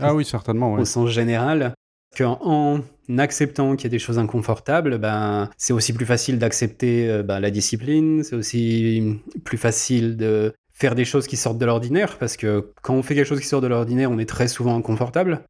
ah 0.00 0.12
oui, 0.12 0.24
certainement. 0.24 0.72
Au 0.74 0.84
sens 0.84 1.10
général 1.10 1.74
qu'en 2.16 2.80
acceptant 3.18 3.76
qu'il 3.76 3.84
y 3.84 3.86
a 3.86 3.90
des 3.90 4.00
choses 4.00 4.18
inconfortables, 4.18 4.98
ben, 4.98 5.48
c'est 5.56 5.72
aussi 5.72 5.92
plus 5.92 6.06
facile 6.06 6.40
d'accepter 6.40 7.08
euh, 7.08 7.22
ben, 7.22 7.38
la 7.38 7.52
discipline, 7.52 8.24
c'est 8.24 8.34
aussi 8.34 9.20
plus 9.44 9.58
facile 9.58 10.16
de 10.16 10.52
faire 10.72 10.96
des 10.96 11.04
choses 11.04 11.28
qui 11.28 11.36
sortent 11.36 11.58
de 11.58 11.66
l'ordinaire, 11.66 12.18
parce 12.18 12.36
que 12.36 12.72
quand 12.82 12.94
on 12.94 13.02
fait 13.02 13.14
quelque 13.14 13.28
chose 13.28 13.40
qui 13.40 13.46
sort 13.46 13.60
de 13.60 13.68
l'ordinaire, 13.68 14.10
on 14.10 14.18
est 14.18 14.28
très 14.28 14.48
souvent 14.48 14.76
inconfortable. 14.76 15.44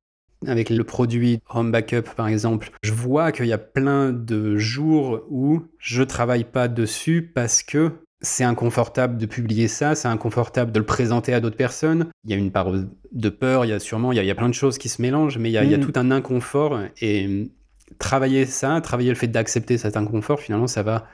Avec 0.47 0.71
le 0.71 0.85
produit 0.85 1.41
Home 1.51 1.71
Backup, 1.71 2.15
par 2.17 2.29
exemple, 2.29 2.71
je 2.83 2.93
vois 2.93 3.31
qu'il 3.31 3.47
y 3.47 3.53
a 3.53 3.59
plein 3.59 4.11
de 4.11 4.57
jours 4.57 5.23
où 5.29 5.63
je 5.79 6.03
travaille 6.03 6.45
pas 6.45 6.67
dessus 6.67 7.31
parce 7.35 7.63
que 7.63 7.93
c'est 8.23 8.45
inconfortable 8.45 9.17
de 9.17 9.27
publier 9.27 9.69
ça, 9.69 9.95
c'est 9.95 10.09
inconfortable 10.09 10.73
de 10.73 10.79
le 10.79 10.87
présenter 10.87 11.33
à 11.33 11.41
d'autres 11.41 11.57
personnes. 11.57 12.09
Il 12.25 12.31
y 12.31 12.35
a 12.35 12.37
une 12.37 12.51
part 12.51 12.71
de 13.13 13.29
peur, 13.29 13.65
il 13.65 13.69
y 13.69 13.73
a 13.73 13.79
sûrement, 13.79 14.13
il 14.13 14.25
y 14.25 14.31
a, 14.31 14.35
plein 14.35 14.49
de 14.49 14.55
choses 14.55 14.79
qui 14.79 14.89
se 14.89 15.01
mélangent, 15.01 15.39
mais 15.39 15.51
il 15.51 15.53
y 15.53 15.59
a, 15.59 15.79
mm. 15.79 15.81
tout 15.81 15.93
un 15.97 16.11
inconfort. 16.11 16.81
Et 17.01 17.51
travailler 17.99 18.47
ça, 18.47 18.81
travailler 18.81 19.11
le 19.11 19.17
fait 19.17 19.29
d'accepter 19.29 19.79
cet 19.79 19.97
inconfort, 19.97 20.41
finalement, 20.41 20.67
ça 20.67 20.83
va 20.83 21.07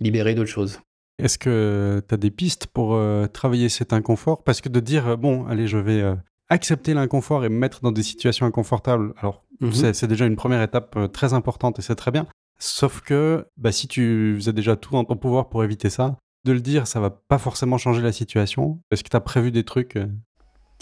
libérer 0.00 0.34
d'autres 0.34 0.50
choses. 0.50 0.80
Est-ce 1.18 1.38
que 1.38 2.02
tu 2.08 2.14
as 2.14 2.18
des 2.18 2.30
pistes 2.30 2.66
pour 2.66 2.94
euh, 2.94 3.26
travailler 3.26 3.68
cet 3.68 3.92
inconfort? 3.92 4.42
Parce 4.44 4.60
que 4.60 4.68
de 4.68 4.80
dire, 4.80 5.18
bon, 5.18 5.46
allez, 5.46 5.66
je 5.66 5.78
vais 5.78 6.00
euh, 6.00 6.14
accepter 6.52 6.94
l'inconfort 6.94 7.44
et 7.44 7.48
me 7.48 7.56
mettre 7.56 7.80
dans 7.80 7.92
des 7.92 8.02
situations 8.02 8.46
inconfortables, 8.46 9.14
alors 9.18 9.44
mm-hmm. 9.60 9.92
c'est 9.92 10.06
déjà 10.06 10.26
une 10.26 10.36
première 10.36 10.62
étape 10.62 11.12
très 11.12 11.32
importante 11.34 11.78
et 11.78 11.82
c'est 11.82 11.94
très 11.94 12.10
bien. 12.10 12.26
Sauf 12.58 13.00
que 13.00 13.46
bah, 13.56 13.72
si 13.72 13.88
tu 13.88 14.34
faisais 14.36 14.52
déjà 14.52 14.76
tout 14.76 14.92
dans 14.92 15.04
ton 15.04 15.16
pouvoir 15.16 15.48
pour 15.48 15.64
éviter 15.64 15.90
ça, 15.90 16.16
de 16.44 16.52
le 16.52 16.60
dire, 16.60 16.86
ça 16.86 17.00
va 17.00 17.10
pas 17.10 17.38
forcément 17.38 17.78
changer 17.78 18.02
la 18.02 18.12
situation 18.12 18.80
Est-ce 18.90 19.02
que 19.02 19.08
tu 19.08 19.16
as 19.16 19.20
prévu 19.20 19.50
des 19.50 19.64
trucs 19.64 19.96
euh? 19.96 20.06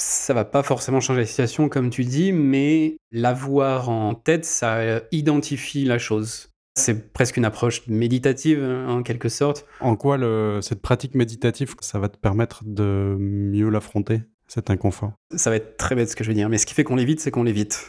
ça 0.00 0.32
va 0.32 0.44
pas 0.44 0.62
forcément 0.62 1.00
changer 1.00 1.20
la 1.20 1.26
situation, 1.26 1.68
comme 1.68 1.90
tu 1.90 2.04
dis, 2.04 2.32
mais 2.32 2.96
l'avoir 3.12 3.90
en 3.90 4.14
tête, 4.14 4.44
ça 4.46 4.76
euh, 4.76 5.00
identifie 5.12 5.84
la 5.84 5.98
chose. 5.98 6.48
C'est 6.74 7.12
presque 7.12 7.36
une 7.36 7.44
approche 7.44 7.86
méditative, 7.86 8.62
hein, 8.62 8.88
en 8.88 9.02
quelque 9.02 9.28
sorte. 9.28 9.66
En 9.80 9.96
quoi 9.96 10.18
cette 10.62 10.80
pratique 10.80 11.14
méditative, 11.14 11.74
ça 11.80 11.98
va 11.98 12.08
te 12.08 12.16
permettre 12.16 12.62
de 12.64 13.16
mieux 13.18 13.68
l'affronter, 13.68 14.22
cet 14.50 14.68
inconfort 14.68 15.12
Ça 15.36 15.50
va 15.50 15.56
être 15.56 15.76
très 15.76 15.94
bête 15.94 16.10
ce 16.10 16.16
que 16.16 16.24
je 16.24 16.28
veux 16.28 16.34
dire, 16.34 16.48
mais 16.48 16.58
ce 16.58 16.66
qui 16.66 16.74
fait 16.74 16.82
qu'on 16.82 16.96
l'évite, 16.96 17.20
c'est 17.20 17.30
qu'on 17.30 17.44
l'évite. 17.44 17.86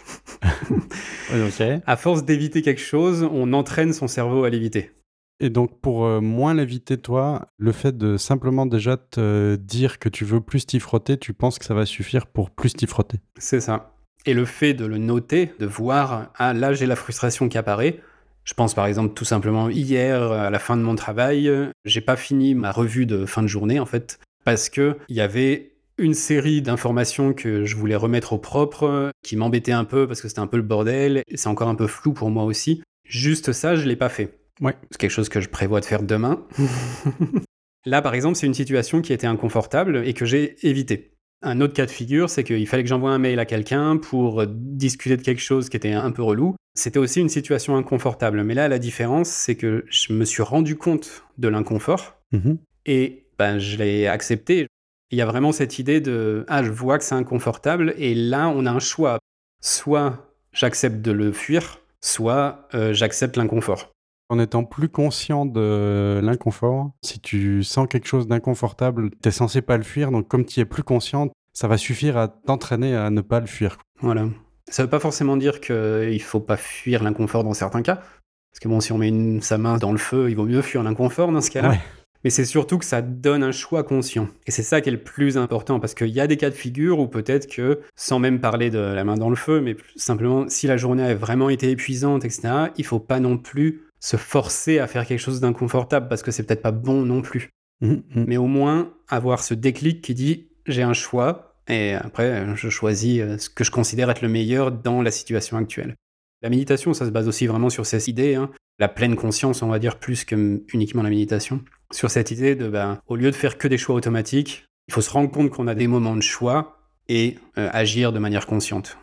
okay. 1.48 1.80
À 1.88 1.98
force 1.98 2.24
d'éviter 2.24 2.62
quelque 2.62 2.82
chose, 2.82 3.28
on 3.32 3.52
entraîne 3.54 3.94
son 3.94 4.08
cerveau 4.08 4.44
à 4.44 4.50
l'éviter. 4.50 4.92
Et 5.40 5.50
donc, 5.50 5.82
pour 5.82 6.06
euh, 6.06 6.22
moins 6.22 6.54
l'éviter, 6.54 6.98
toi, 6.98 7.48
le 7.58 7.72
fait 7.72 7.98
de 7.98 8.16
simplement 8.16 8.68
déjà 8.68 8.96
te 8.96 9.56
dire 9.56 9.98
que 9.98 10.08
tu 10.08 10.24
veux 10.24 10.40
plus 10.40 10.68
t'y 10.68 10.80
frotter, 10.80 11.18
tu 11.18 11.34
penses 11.34 11.58
que 11.58 11.66
ça 11.66 11.74
va 11.74 11.88
suffire 11.88 12.28
pour 12.28 12.52
plus 12.52 12.74
t'y 12.74 12.86
frotter? 12.86 13.18
C'est 13.40 13.60
ça. 13.60 13.96
Et 14.28 14.36
le 14.36 14.46
fait 14.46 14.76
de 14.76 14.86
le 14.86 15.00
noter, 15.00 15.52
de 15.58 15.66
voir, 15.66 16.32
ah 16.36 16.54
là 16.54 16.74
j'ai 16.74 16.86
la 16.86 16.96
frustration 16.96 17.50
qui 17.50 17.58
apparaît. 17.58 18.00
Je 18.44 18.54
pense 18.54 18.76
par 18.76 18.86
exemple 18.86 19.16
tout 19.16 19.26
simplement 19.26 19.68
hier, 19.70 20.32
à 20.32 20.52
la 20.52 20.60
fin 20.60 20.78
de 20.78 20.84
mon 20.84 20.94
travail, 20.94 21.52
j'ai 21.86 22.02
pas 22.02 22.16
fini 22.16 22.54
ma 22.54 22.72
revue 22.72 23.08
de 23.08 23.26
fin 23.26 23.42
de 23.42 23.48
journée 23.48 23.80
en 23.80 23.88
fait, 23.88 24.20
parce 24.46 24.70
que 24.70 24.98
il 25.10 25.16
y 25.16 25.22
avait 25.22 25.71
une 26.02 26.14
série 26.14 26.62
d'informations 26.62 27.34
que 27.34 27.64
je 27.64 27.76
voulais 27.76 27.96
remettre 27.96 28.34
au 28.34 28.38
propre, 28.38 29.12
qui 29.24 29.36
m'embêtaient 29.36 29.72
un 29.72 29.86
peu 29.86 30.08
parce 30.08 30.22
que 30.22 30.28
c'était 30.28 30.42
un 30.42 30.48
peu 30.48 30.58
le 30.58 30.64
bordel, 30.64 31.24
c'est 31.34 31.48
encore 31.48 31.70
un 31.70 31.76
peu 31.76 31.88
flou 31.88 32.14
pour 32.14 32.30
moi 32.30 32.44
aussi. 32.44 32.84
Juste 33.06 33.52
ça, 33.52 33.76
je 33.76 33.88
l'ai 33.88 33.96
pas 33.96 34.10
fait. 34.10 34.40
Ouais. 34.60 34.76
C'est 34.90 34.98
quelque 34.98 35.12
chose 35.12 35.30
que 35.30 35.42
je 35.42 35.50
prévois 35.50 35.80
de 35.80 35.86
faire 35.86 36.04
demain. 36.04 36.46
Là, 37.86 38.02
par 38.02 38.14
exemple, 38.14 38.36
c'est 38.36 38.48
une 38.48 38.54
situation 38.54 39.02
qui 39.02 39.14
était 39.14 39.28
inconfortable 39.28 40.04
et 40.06 40.14
que 40.14 40.26
j'ai 40.26 40.56
évité. 40.68 41.14
Un 41.44 41.62
autre 41.62 41.74
cas 41.74 41.88
de 41.88 41.92
figure, 41.92 42.30
c'est 42.30 42.44
qu'il 42.44 42.68
fallait 42.68 42.84
que 42.84 42.90
j'envoie 42.90 43.12
un 43.12 43.18
mail 43.18 43.40
à 43.40 43.46
quelqu'un 43.46 43.98
pour 43.98 44.46
discuter 44.48 45.18
de 45.18 45.24
quelque 45.24 45.42
chose 45.42 45.70
qui 45.70 45.78
était 45.78 45.94
un 45.94 46.12
peu 46.12 46.22
relou. 46.22 46.56
C'était 46.76 47.00
aussi 47.00 47.20
une 47.20 47.30
situation 47.30 47.76
inconfortable. 47.76 48.44
Mais 48.44 48.54
là, 48.54 48.68
la 48.68 48.78
différence, 48.78 49.30
c'est 49.30 49.56
que 49.56 49.84
je 49.90 50.14
me 50.14 50.26
suis 50.26 50.44
rendu 50.44 50.78
compte 50.78 51.24
de 51.40 51.48
l'inconfort 51.48 52.22
mm-hmm. 52.34 52.58
et 52.86 53.26
ben, 53.40 53.58
je 53.58 53.78
l'ai 53.78 54.06
accepté. 54.06 54.68
Il 55.12 55.18
y 55.18 55.22
a 55.22 55.26
vraiment 55.26 55.52
cette 55.52 55.78
idée 55.78 56.02
de 56.02 56.46
Ah, 56.48 56.64
je 56.64 56.72
vois 56.72 56.98
que 56.98 57.04
c'est 57.04 57.16
inconfortable 57.16 57.94
et 57.98 58.16
là, 58.16 58.50
on 58.50 58.66
a 58.66 58.72
un 58.72 58.80
choix. 58.80 59.20
Soit 59.62 60.34
j'accepte 60.54 61.02
de 61.02 61.12
le 61.12 61.32
fuir, 61.32 61.80
soit 62.02 62.68
euh, 62.74 62.94
j'accepte 62.94 63.38
l'inconfort 63.38 63.92
en 64.32 64.40
étant 64.40 64.64
plus 64.64 64.88
conscient 64.88 65.46
de 65.46 66.22
l'inconfort. 66.24 66.92
Si 67.04 67.20
tu 67.20 67.64
sens 67.64 67.86
quelque 67.90 68.08
chose 68.08 68.28
d'inconfortable, 68.28 69.10
tu 69.22 69.28
es 69.28 69.32
censé 69.32 69.62
pas 69.62 69.76
le 69.76 69.84
fuir. 69.84 70.10
Donc, 70.10 70.30
comme 70.30 70.46
tu 70.46 70.62
es 70.62 70.66
plus 70.66 70.84
conscient, 70.84 71.28
ça 71.52 71.68
va 71.68 71.76
suffire 71.78 72.16
à 72.16 72.30
t'entraîner 72.30 72.96
à 72.96 73.10
ne 73.10 73.20
pas 73.20 73.42
le 73.42 73.46
fuir. 73.46 73.78
Voilà. 74.00 74.30
Ça 74.70 74.84
veut 74.84 74.90
pas 74.90 75.02
forcément 75.02 75.36
dire 75.36 75.60
qu'il 75.60 76.22
faut 76.22 76.40
pas 76.40 76.56
fuir 76.56 77.04
l'inconfort 77.04 77.44
dans 77.44 77.54
certains 77.54 77.82
cas. 77.82 77.96
Parce 77.96 78.62
que 78.62 78.70
bon, 78.70 78.80
si 78.80 78.94
on 78.94 78.98
met 78.98 79.42
sa 79.42 79.58
main 79.58 79.78
dans 79.78 79.92
le 79.92 79.98
feu, 79.98 80.30
il 80.30 80.38
vaut 80.38 80.46
mieux 80.46 80.62
fuir 80.62 80.82
l'inconfort 80.82 81.30
dans 81.34 81.42
ce 81.42 81.52
cas-là. 81.52 81.76
Mais 82.24 82.30
c'est 82.30 82.46
surtout 82.46 82.78
que 82.78 82.86
ça 82.86 83.02
donne 83.02 83.44
un 83.44 83.52
choix 83.52 83.84
conscient. 83.84 84.28
Et 84.46 84.52
c'est 84.52 84.64
ça 84.64 84.82
qui 84.82 84.90
est 84.90 84.92
le 84.92 85.04
plus 85.04 85.38
important, 85.38 85.80
parce 85.80 85.94
qu'il 85.94 86.10
y 86.10 86.20
a 86.20 86.28
des 86.28 86.38
cas 86.38 86.50
de 86.50 86.56
figure 86.56 87.00
où 87.00 87.08
peut-être 87.08 87.48
que, 87.48 87.82
sans 87.96 88.20
même 88.20 88.40
parler 88.40 88.70
de 88.70 88.80
la 88.80 89.04
main 89.04 89.16
dans 89.16 89.30
le 89.30 89.36
feu, 89.36 89.62
mais 89.62 89.76
simplement 89.96 90.48
si 90.48 90.68
la 90.68 90.78
journée 90.78 91.04
a 91.04 91.16
vraiment 91.16 91.50
été 91.50 91.72
épuisante, 91.72 92.26
etc., 92.26 92.72
il 92.78 92.86
faut 92.86 93.00
pas 93.00 93.20
non 93.20 93.38
plus 93.38 93.88
se 94.00 94.18
forcer 94.18 94.80
à 94.80 94.88
faire 94.88 95.06
quelque 95.06 95.20
chose 95.20 95.40
d'inconfortable 95.40 96.08
parce 96.08 96.24
que 96.24 96.32
c'est 96.32 96.44
peut-être 96.44 96.62
pas 96.62 96.72
bon 96.72 97.04
non 97.04 97.22
plus. 97.22 97.50
Mmh, 97.82 97.94
mmh. 97.94 98.26
Mais 98.28 98.38
au 98.38 98.48
moins 98.48 98.94
avoir 99.08 99.44
ce 99.44 99.54
déclic 99.54 100.02
qui 100.02 100.14
dit 100.14 100.48
j'ai 100.66 100.84
un 100.84 100.94
choix 100.94 101.56
et 101.68 101.94
après 101.94 102.56
je 102.56 102.70
choisis 102.70 103.22
euh, 103.22 103.38
ce 103.38 103.50
que 103.50 103.64
je 103.64 103.72
considère 103.72 104.10
être 104.10 104.22
le 104.22 104.30
meilleur 104.30 104.72
dans 104.72 105.02
la 105.02 105.12
situation 105.12 105.58
actuelle. 105.58 105.96
La 106.42 106.50
méditation, 106.50 106.94
ça 106.94 107.06
se 107.06 107.12
base 107.12 107.28
aussi 107.28 107.46
vraiment 107.46 107.70
sur 107.70 107.86
ces 107.86 108.10
idées, 108.10 108.34
hein. 108.34 108.50
la 108.80 108.88
pleine 108.88 109.16
conscience, 109.16 109.62
on 109.62 109.68
va 109.68 109.78
dire, 109.78 110.00
plus 110.00 110.26
que 110.26 110.64
uniquement 110.74 111.04
la 111.04 111.12
méditation. 111.12 111.62
Sur 111.92 112.10
cette 112.10 112.32
idée 112.32 112.56
de, 112.56 112.70
ben, 112.70 113.02
au 113.08 113.16
lieu 113.16 113.30
de 113.30 113.36
faire 113.36 113.58
que 113.58 113.68
des 113.68 113.78
choix 113.78 113.96
automatiques, 113.96 114.66
il 114.88 114.94
faut 114.94 115.02
se 115.02 115.10
rendre 115.10 115.30
compte 115.30 115.50
qu'on 115.50 115.68
a 115.68 115.76
des 115.76 115.88
moments 115.88 116.16
de 116.16 116.22
choix 116.22 116.78
et 117.10 117.38
euh, 117.58 117.70
agir 117.74 118.14
de 118.14 118.20
manière 118.20 118.48
consciente. 118.48 118.98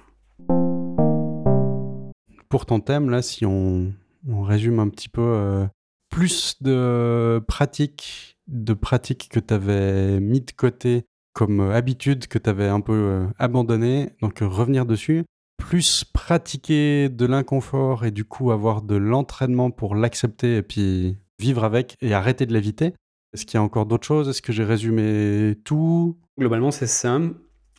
Pour 2.48 2.64
ton 2.64 2.81
thème, 2.81 3.11
là, 3.11 3.20
si 3.20 3.44
on 3.44 3.92
on 4.29 4.42
résume 4.42 4.79
un 4.79 4.88
petit 4.88 5.09
peu 5.09 5.22
euh, 5.22 5.66
plus 6.11 6.57
de 6.62 7.42
pratiques, 7.46 8.37
de 8.46 8.74
pratiques 8.74 9.29
que 9.31 9.38
tu 9.38 9.55
avais 9.55 10.18
mis 10.20 10.40
de 10.40 10.51
côté 10.51 11.05
comme 11.35 11.61
euh, 11.61 11.74
habitude 11.74 12.27
que 12.27 12.38
tu 12.38 12.51
avais 12.51 12.68
un 12.68 12.81
peu 12.81 13.27
abandonné, 13.38 14.11
donc 14.22 14.38
revenir 14.40 14.87
dessus, 14.87 15.24
plus 15.59 16.05
pratiquer 16.05 17.11
de 17.11 17.27
l'inconfort 17.27 18.07
et 18.07 18.11
du 18.11 18.24
coup 18.24 18.51
avoir 18.51 18.81
de 18.81 18.96
l'entraînement 18.96 19.70
pour 19.70 19.94
l'accepter 19.94 20.57
et 20.57 20.62
puis 20.62 21.16
vivre 21.38 21.64
avec 21.64 21.96
et 22.01 22.14
arrêter 22.14 22.46
de 22.46 22.53
l'éviter? 22.53 22.94
Est-ce 23.35 23.44
qu'il 23.46 23.55
y 23.55 23.59
a 23.59 23.62
encore 23.62 23.87
d'autres 23.87 24.07
choses? 24.07 24.29
Est-ce 24.29 24.42
que 24.42 24.53
j'ai 24.53 24.64
résumé 24.64 25.57
tout? 25.64 26.16
Globalement, 26.38 26.70
c'est 26.70 26.87
ça. 26.87 27.20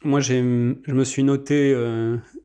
Moi, 0.03 0.19
je 0.19 0.33
me 0.33 1.03
suis 1.03 1.23
noté 1.23 1.73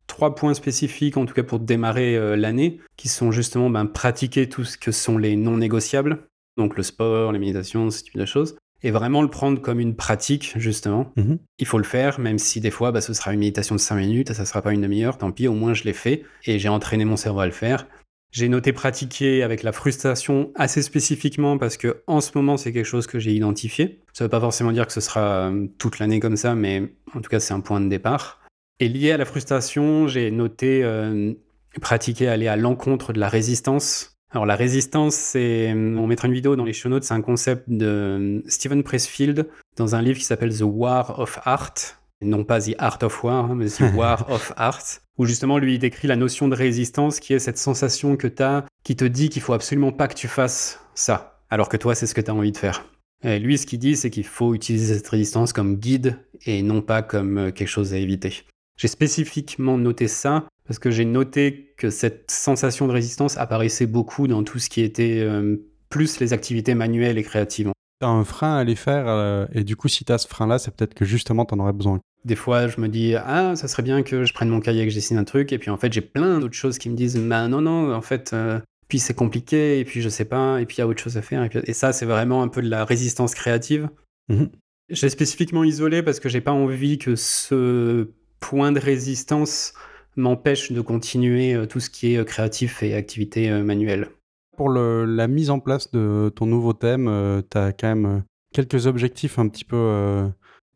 trois 0.06 0.34
points 0.34 0.54
spécifiques, 0.54 1.16
en 1.16 1.26
tout 1.26 1.34
cas 1.34 1.42
pour 1.42 1.60
démarrer 1.60 2.16
euh, 2.16 2.36
l'année, 2.36 2.80
qui 2.96 3.08
sont 3.08 3.30
justement 3.30 3.70
ben, 3.70 3.86
pratiquer 3.86 4.48
tout 4.48 4.64
ce 4.64 4.76
que 4.76 4.92
sont 4.92 5.18
les 5.18 5.36
non 5.36 5.56
négociables, 5.56 6.26
donc 6.56 6.76
le 6.76 6.82
sport, 6.82 7.32
les 7.32 7.38
méditations, 7.38 7.90
ce 7.90 8.02
type 8.04 8.16
de 8.16 8.26
choses, 8.26 8.56
et 8.82 8.90
vraiment 8.90 9.22
le 9.22 9.28
prendre 9.28 9.60
comme 9.60 9.80
une 9.80 9.96
pratique, 9.96 10.52
justement. 10.56 11.12
Mhm. 11.16 11.38
Il 11.58 11.66
faut 11.66 11.78
le 11.78 11.84
faire, 11.84 12.20
même 12.20 12.38
si 12.38 12.60
des 12.60 12.70
fois, 12.70 12.92
bah, 12.92 13.00
ce 13.00 13.14
sera 13.14 13.32
une 13.32 13.40
méditation 13.40 13.74
de 13.74 13.80
5 13.80 13.96
minutes, 13.96 14.32
ça 14.32 14.42
ne 14.42 14.46
sera 14.46 14.62
pas 14.62 14.72
une 14.72 14.82
demi-heure, 14.82 15.18
tant 15.18 15.32
pis, 15.32 15.48
au 15.48 15.54
moins 15.54 15.74
je 15.74 15.84
l'ai 15.84 15.92
fait, 15.92 16.24
et 16.44 16.58
j'ai 16.58 16.68
entraîné 16.68 17.04
mon 17.04 17.16
cerveau 17.16 17.40
à 17.40 17.46
le 17.46 17.52
faire. 17.52 17.86
J'ai 18.34 18.48
noté 18.48 18.72
pratiquer 18.72 19.44
avec 19.44 19.62
la 19.62 19.70
frustration 19.70 20.50
assez 20.56 20.82
spécifiquement 20.82 21.56
parce 21.56 21.76
que 21.76 22.02
en 22.08 22.20
ce 22.20 22.32
moment 22.34 22.56
c'est 22.56 22.72
quelque 22.72 22.84
chose 22.84 23.06
que 23.06 23.20
j'ai 23.20 23.30
identifié. 23.30 24.02
Ça 24.12 24.24
ne 24.24 24.26
veut 24.26 24.30
pas 24.30 24.40
forcément 24.40 24.72
dire 24.72 24.88
que 24.88 24.92
ce 24.92 25.00
sera 25.00 25.20
euh, 25.20 25.68
toute 25.78 26.00
l'année 26.00 26.18
comme 26.18 26.36
ça, 26.36 26.56
mais 26.56 26.82
en 27.14 27.20
tout 27.20 27.30
cas 27.30 27.38
c'est 27.38 27.54
un 27.54 27.60
point 27.60 27.80
de 27.80 27.88
départ. 27.88 28.40
Et 28.80 28.88
lié 28.88 29.12
à 29.12 29.18
la 29.18 29.24
frustration, 29.24 30.08
j'ai 30.08 30.32
noté 30.32 30.82
euh, 30.82 31.32
pratiquer 31.80 32.26
aller 32.26 32.48
à 32.48 32.56
l'encontre 32.56 33.12
de 33.12 33.20
la 33.20 33.28
résistance. 33.28 34.16
Alors 34.32 34.46
la 34.46 34.56
résistance, 34.56 35.14
c'est, 35.14 35.72
euh, 35.72 35.96
on 35.96 36.08
mettra 36.08 36.26
une 36.26 36.34
vidéo 36.34 36.56
dans 36.56 36.64
les 36.64 36.72
show 36.72 36.88
notes, 36.88 37.04
c'est 37.04 37.14
un 37.14 37.22
concept 37.22 37.70
de 37.70 38.42
Stephen 38.48 38.82
Pressfield 38.82 39.48
dans 39.76 39.94
un 39.94 40.02
livre 40.02 40.18
qui 40.18 40.24
s'appelle 40.24 40.52
The 40.52 40.64
War 40.64 41.20
of 41.20 41.38
Art. 41.44 41.74
Non 42.22 42.44
pas 42.44 42.60
The 42.60 42.74
Art 42.78 42.98
of 43.02 43.22
War, 43.24 43.50
hein, 43.50 43.54
mais 43.54 43.66
The 43.66 43.80
War 43.94 44.30
of 44.30 44.52
Art, 44.56 44.84
où 45.18 45.26
justement 45.26 45.58
lui 45.58 45.74
il 45.74 45.78
décrit 45.78 46.08
la 46.08 46.16
notion 46.16 46.48
de 46.48 46.54
résistance 46.54 47.20
qui 47.20 47.34
est 47.34 47.38
cette 47.38 47.58
sensation 47.58 48.16
que 48.16 48.26
tu 48.26 48.42
as 48.42 48.64
qui 48.84 48.96
te 48.96 49.04
dit 49.04 49.28
qu'il 49.28 49.42
faut 49.42 49.52
absolument 49.52 49.92
pas 49.92 50.08
que 50.08 50.14
tu 50.14 50.28
fasses 50.28 50.80
ça, 50.94 51.40
alors 51.50 51.68
que 51.68 51.76
toi 51.76 51.94
c'est 51.94 52.06
ce 52.06 52.14
que 52.14 52.20
tu 52.20 52.30
as 52.30 52.34
envie 52.34 52.52
de 52.52 52.56
faire. 52.56 52.86
Et 53.22 53.38
lui 53.38 53.58
ce 53.58 53.66
qu'il 53.66 53.78
dit 53.78 53.96
c'est 53.96 54.10
qu'il 54.10 54.26
faut 54.26 54.54
utiliser 54.54 54.94
cette 54.94 55.08
résistance 55.08 55.52
comme 55.52 55.76
guide 55.76 56.18
et 56.46 56.62
non 56.62 56.82
pas 56.82 57.02
comme 57.02 57.38
euh, 57.38 57.50
quelque 57.50 57.68
chose 57.68 57.94
à 57.94 57.98
éviter. 57.98 58.42
J'ai 58.76 58.88
spécifiquement 58.88 59.78
noté 59.78 60.08
ça 60.08 60.44
parce 60.66 60.78
que 60.78 60.90
j'ai 60.90 61.04
noté 61.04 61.74
que 61.76 61.90
cette 61.90 62.30
sensation 62.30 62.86
de 62.86 62.92
résistance 62.92 63.36
apparaissait 63.36 63.86
beaucoup 63.86 64.26
dans 64.26 64.42
tout 64.42 64.58
ce 64.58 64.68
qui 64.68 64.82
était 64.82 65.20
euh, 65.20 65.56
plus 65.90 66.18
les 66.20 66.32
activités 66.32 66.74
manuelles 66.74 67.18
et 67.18 67.22
créatives. 67.22 67.70
T'as 68.00 68.08
un 68.08 68.24
frein 68.24 68.56
à 68.56 68.64
les 68.64 68.74
faire, 68.74 69.06
euh, 69.06 69.46
et 69.52 69.62
du 69.62 69.76
coup, 69.76 69.88
si 69.88 70.04
t'as 70.04 70.18
ce 70.18 70.26
frein-là, 70.26 70.58
c'est 70.58 70.74
peut-être 70.74 70.94
que 70.94 71.04
justement, 71.04 71.44
t'en 71.44 71.58
aurais 71.60 71.72
besoin. 71.72 72.00
Des 72.24 72.34
fois, 72.34 72.66
je 72.66 72.80
me 72.80 72.88
dis, 72.88 73.14
ah, 73.14 73.54
ça 73.54 73.68
serait 73.68 73.82
bien 73.82 74.02
que 74.02 74.24
je 74.24 74.32
prenne 74.32 74.48
mon 74.48 74.60
cahier 74.60 74.82
et 74.82 74.84
que 74.84 74.90
je 74.90 74.96
dessine 74.96 75.16
un 75.16 75.24
truc, 75.24 75.52
et 75.52 75.58
puis 75.58 75.70
en 75.70 75.76
fait, 75.76 75.92
j'ai 75.92 76.00
plein 76.00 76.40
d'autres 76.40 76.54
choses 76.54 76.78
qui 76.78 76.90
me 76.90 76.96
disent, 76.96 77.16
bah 77.16 77.46
non, 77.46 77.60
non, 77.60 77.94
en 77.94 78.02
fait, 78.02 78.32
euh, 78.32 78.58
puis 78.88 78.98
c'est 78.98 79.14
compliqué, 79.14 79.78
et 79.78 79.84
puis 79.84 80.00
je 80.00 80.08
sais 80.08 80.24
pas, 80.24 80.60
et 80.60 80.66
puis 80.66 80.78
il 80.78 80.80
y 80.80 80.82
a 80.82 80.88
autre 80.88 81.02
chose 81.02 81.16
à 81.16 81.22
faire, 81.22 81.48
et, 81.52 81.72
ça, 81.72 81.92
c'est 81.92 82.06
vraiment 82.06 82.42
un 82.42 82.48
peu 82.48 82.62
de 82.62 82.68
la 82.68 82.84
résistance 82.84 83.34
créative. 83.34 83.88
Mhm. 84.28 84.50
J'ai 84.90 85.08
spécifiquement 85.08 85.64
isolé 85.64 86.02
parce 86.02 86.20
que 86.20 86.28
j'ai 86.28 86.40
pas 86.40 86.52
envie 86.52 86.98
que 86.98 87.16
ce 87.16 88.08
point 88.40 88.72
de 88.72 88.80
résistance 88.80 89.72
m'empêche 90.16 90.72
de 90.72 90.80
continuer 90.80 91.54
euh, 91.54 91.66
tout 91.66 91.80
ce 91.80 91.90
qui 91.90 92.14
est 92.14 92.24
créatif 92.24 92.82
et 92.82 92.94
activité 92.94 93.50
manuelle. 93.62 94.08
Pour 94.56 94.70
la 94.70 95.28
mise 95.28 95.50
en 95.50 95.58
place 95.58 95.90
de 95.90 96.32
ton 96.34 96.46
nouveau 96.46 96.72
thème, 96.72 97.08
euh, 97.08 97.42
tu 97.50 97.58
as 97.58 97.72
quand 97.72 97.88
même 97.88 98.06
euh, 98.06 98.20
quelques 98.52 98.86
objectifs 98.86 99.38
un 99.38 99.48
petit 99.48 99.64
peu 99.64 99.76
euh, 99.76 100.28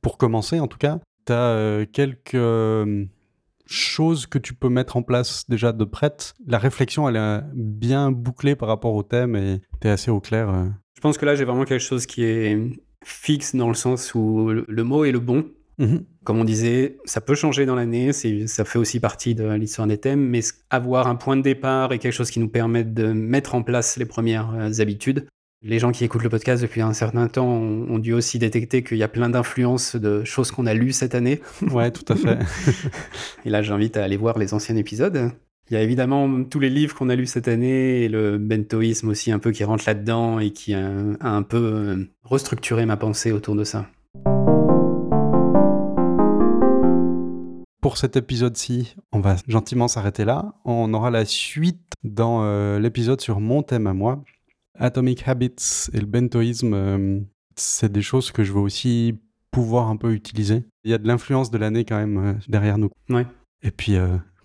pour 0.02 0.18
commencer 0.18 0.60
en 0.60 0.66
tout 0.66 0.78
cas. 0.78 0.98
Tu 1.26 1.32
as 1.32 1.84
quelques 1.92 2.38
choses 3.66 4.26
que 4.26 4.38
tu 4.38 4.54
peux 4.54 4.70
mettre 4.70 4.96
en 4.96 5.02
place 5.02 5.44
déjà 5.48 5.72
de 5.72 5.84
prête. 5.84 6.34
La 6.46 6.58
réflexion, 6.58 7.08
elle 7.08 7.16
est 7.16 7.42
bien 7.54 8.10
bouclée 8.10 8.56
par 8.56 8.68
rapport 8.68 8.94
au 8.94 9.02
thème 9.02 9.36
et 9.36 9.60
tu 9.80 9.88
es 9.88 9.90
assez 9.90 10.10
au 10.10 10.20
clair. 10.20 10.50
Je 10.94 11.00
pense 11.02 11.18
que 11.18 11.26
là, 11.26 11.34
j'ai 11.34 11.44
vraiment 11.44 11.64
quelque 11.64 11.84
chose 11.84 12.06
qui 12.06 12.24
est 12.24 12.58
fixe 13.04 13.54
dans 13.54 13.68
le 13.68 13.74
sens 13.74 14.14
où 14.14 14.48
le 14.50 14.84
mot 14.84 15.04
est 15.04 15.12
le 15.12 15.20
bon. 15.20 15.44
Mhm. 15.78 16.04
Comme 16.24 16.38
on 16.38 16.44
disait, 16.44 16.98
ça 17.04 17.20
peut 17.20 17.34
changer 17.34 17.64
dans 17.64 17.76
l'année, 17.76 18.12
ça 18.12 18.64
fait 18.64 18.78
aussi 18.78 19.00
partie 19.00 19.34
de 19.34 19.48
l'histoire 19.54 19.86
des 19.86 19.98
thèmes, 19.98 20.20
mais 20.20 20.40
avoir 20.70 21.06
un 21.06 21.14
point 21.14 21.36
de 21.36 21.42
départ 21.42 21.92
et 21.92 21.98
quelque 21.98 22.12
chose 22.12 22.30
qui 22.30 22.40
nous 22.40 22.48
permette 22.48 22.92
de 22.94 23.12
mettre 23.12 23.54
en 23.54 23.62
place 23.62 23.96
les 23.96 24.04
premières 24.04 24.52
euh, 24.54 24.80
habitudes. 24.80 25.26
Les 25.62 25.78
gens 25.78 25.90
qui 25.90 26.04
écoutent 26.04 26.22
le 26.22 26.28
podcast 26.28 26.62
depuis 26.62 26.82
un 26.82 26.92
certain 26.92 27.26
temps 27.26 27.48
ont, 27.48 27.98
dû 27.98 28.12
aussi 28.12 28.38
détecter 28.38 28.84
qu'il 28.84 28.96
y 28.96 29.02
a 29.02 29.08
plein 29.08 29.28
d'influences 29.28 29.96
de 29.96 30.22
choses 30.22 30.52
qu'on 30.52 30.66
a 30.66 30.74
lues 30.74 30.92
cette 30.92 31.16
année. 31.16 31.40
Ouais, 31.72 31.90
tout 31.90 32.04
à 32.12 32.14
fait. 32.14 32.38
et 33.44 33.50
là, 33.50 33.62
j'invite 33.62 33.96
à 33.96 34.04
aller 34.04 34.16
voir 34.16 34.38
les 34.38 34.54
anciens 34.54 34.76
épisodes. 34.76 35.32
Il 35.68 35.74
y 35.74 35.76
a 35.76 35.82
évidemment 35.82 36.44
tous 36.44 36.60
les 36.60 36.70
livres 36.70 36.94
qu'on 36.94 37.08
a 37.08 37.16
lus 37.16 37.26
cette 37.26 37.48
année 37.48 38.04
et 38.04 38.08
le 38.08 38.38
bentoïsme 38.38 39.08
aussi 39.08 39.32
un 39.32 39.40
peu 39.40 39.50
qui 39.50 39.64
rentre 39.64 39.84
là-dedans 39.86 40.38
et 40.38 40.50
qui 40.50 40.74
a 40.74 40.90
un 41.20 41.42
peu 41.42 41.56
euh, 41.56 42.04
restructuré 42.22 42.86
ma 42.86 42.96
pensée 42.96 43.32
autour 43.32 43.56
de 43.56 43.64
ça. 43.64 43.86
Pour 47.88 47.96
cet 47.96 48.16
épisode-ci, 48.16 48.94
on 49.12 49.20
va 49.20 49.36
gentiment 49.48 49.88
s'arrêter 49.88 50.26
là. 50.26 50.52
On 50.66 50.92
aura 50.92 51.10
la 51.10 51.24
suite 51.24 51.94
dans 52.04 52.42
euh, 52.42 52.78
l'épisode 52.78 53.18
sur 53.22 53.40
mon 53.40 53.62
thème 53.62 53.86
à 53.86 53.94
moi. 53.94 54.22
Atomic 54.78 55.26
Habits 55.26 55.88
et 55.94 55.98
le 55.98 56.04
bentoïsme, 56.04 56.74
euh, 56.74 57.20
c'est 57.56 57.90
des 57.90 58.02
choses 58.02 58.30
que 58.30 58.44
je 58.44 58.52
veux 58.52 58.60
aussi 58.60 59.18
pouvoir 59.50 59.88
un 59.88 59.96
peu 59.96 60.12
utiliser. 60.12 60.66
Il 60.84 60.90
y 60.90 60.94
a 60.94 60.98
de 60.98 61.08
l'influence 61.08 61.50
de 61.50 61.56
l'année 61.56 61.86
quand 61.86 61.96
même 61.96 62.18
euh, 62.18 62.34
derrière 62.46 62.76
nous. 62.76 62.90
Ouais. 63.08 63.26
Et 63.62 63.70
puis, 63.70 63.96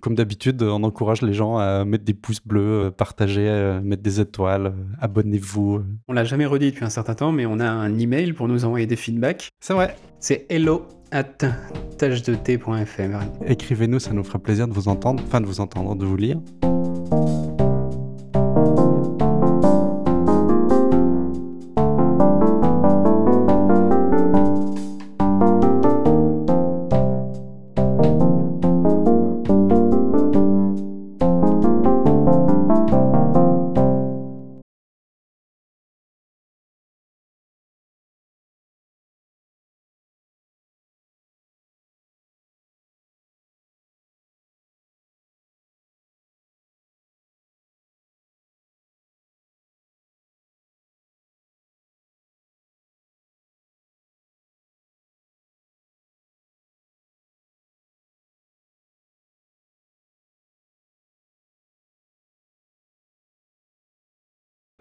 comme 0.03 0.15
d'habitude, 0.15 0.61
on 0.61 0.83
encourage 0.83 1.21
les 1.21 1.33
gens 1.33 1.57
à 1.57 1.85
mettre 1.85 2.03
des 2.03 2.13
pouces 2.13 2.45
bleus, 2.45 2.91
partager, 2.95 3.79
mettre 3.81 4.03
des 4.03 4.19
étoiles, 4.19 4.73
abonnez-vous. 4.99 5.81
On 6.09 6.13
l'a 6.13 6.25
jamais 6.25 6.45
redit 6.45 6.71
depuis 6.71 6.83
un 6.83 6.89
certain 6.89 7.15
temps, 7.15 7.31
mais 7.31 7.45
on 7.45 7.61
a 7.61 7.69
un 7.69 7.97
email 7.97 8.33
pour 8.33 8.49
nous 8.49 8.65
envoyer 8.65 8.85
des 8.85 8.97
feedbacks. 8.97 9.49
C'est 9.61 9.73
vrai. 9.73 9.95
C'est 10.19 10.45
hello 10.49 10.85
at 11.11 11.23
tâche-de-thé.fr. 11.97 13.45
Écrivez-nous, 13.47 13.99
ça 13.99 14.11
nous 14.11 14.25
fera 14.25 14.39
plaisir 14.39 14.67
de 14.67 14.73
vous 14.73 14.89
entendre, 14.89 15.23
enfin 15.25 15.39
de 15.39 15.45
vous 15.45 15.61
entendre, 15.61 15.95
de 15.95 16.05
vous 16.05 16.17
lire. 16.17 16.37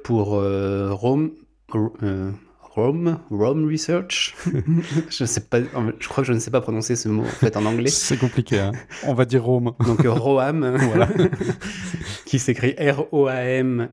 Pour 0.03 0.35
euh, 0.35 0.93
Rome, 0.93 1.33
euh, 2.03 2.31
Rome, 2.61 3.19
Rome 3.31 3.71
Research. 3.71 4.35
je 5.11 5.25
sais 5.25 5.43
pas, 5.43 5.61
je 5.61 6.09
crois 6.09 6.23
que 6.23 6.29
je 6.29 6.33
ne 6.33 6.39
sais 6.39 6.51
pas 6.51 6.61
prononcer 6.61 6.97
ce 6.97 7.09
mot 7.09 7.23
en 7.23 7.27
fait 7.27 7.57
en 7.57 7.67
anglais. 7.67 7.91
C'est 7.91 8.17
compliqué. 8.17 8.61
Hein. 8.61 8.73
On 9.07 9.15
va 9.15 9.25
dire 9.25 9.45
Rome. 9.45 9.73
Donc 9.87 10.05
euh, 10.05 10.11
Roam, 10.11 10.77
voilà, 10.77 11.09
qui 12.25 12.39
s'écrit 12.39 12.75
R-O-A-M 12.79 13.89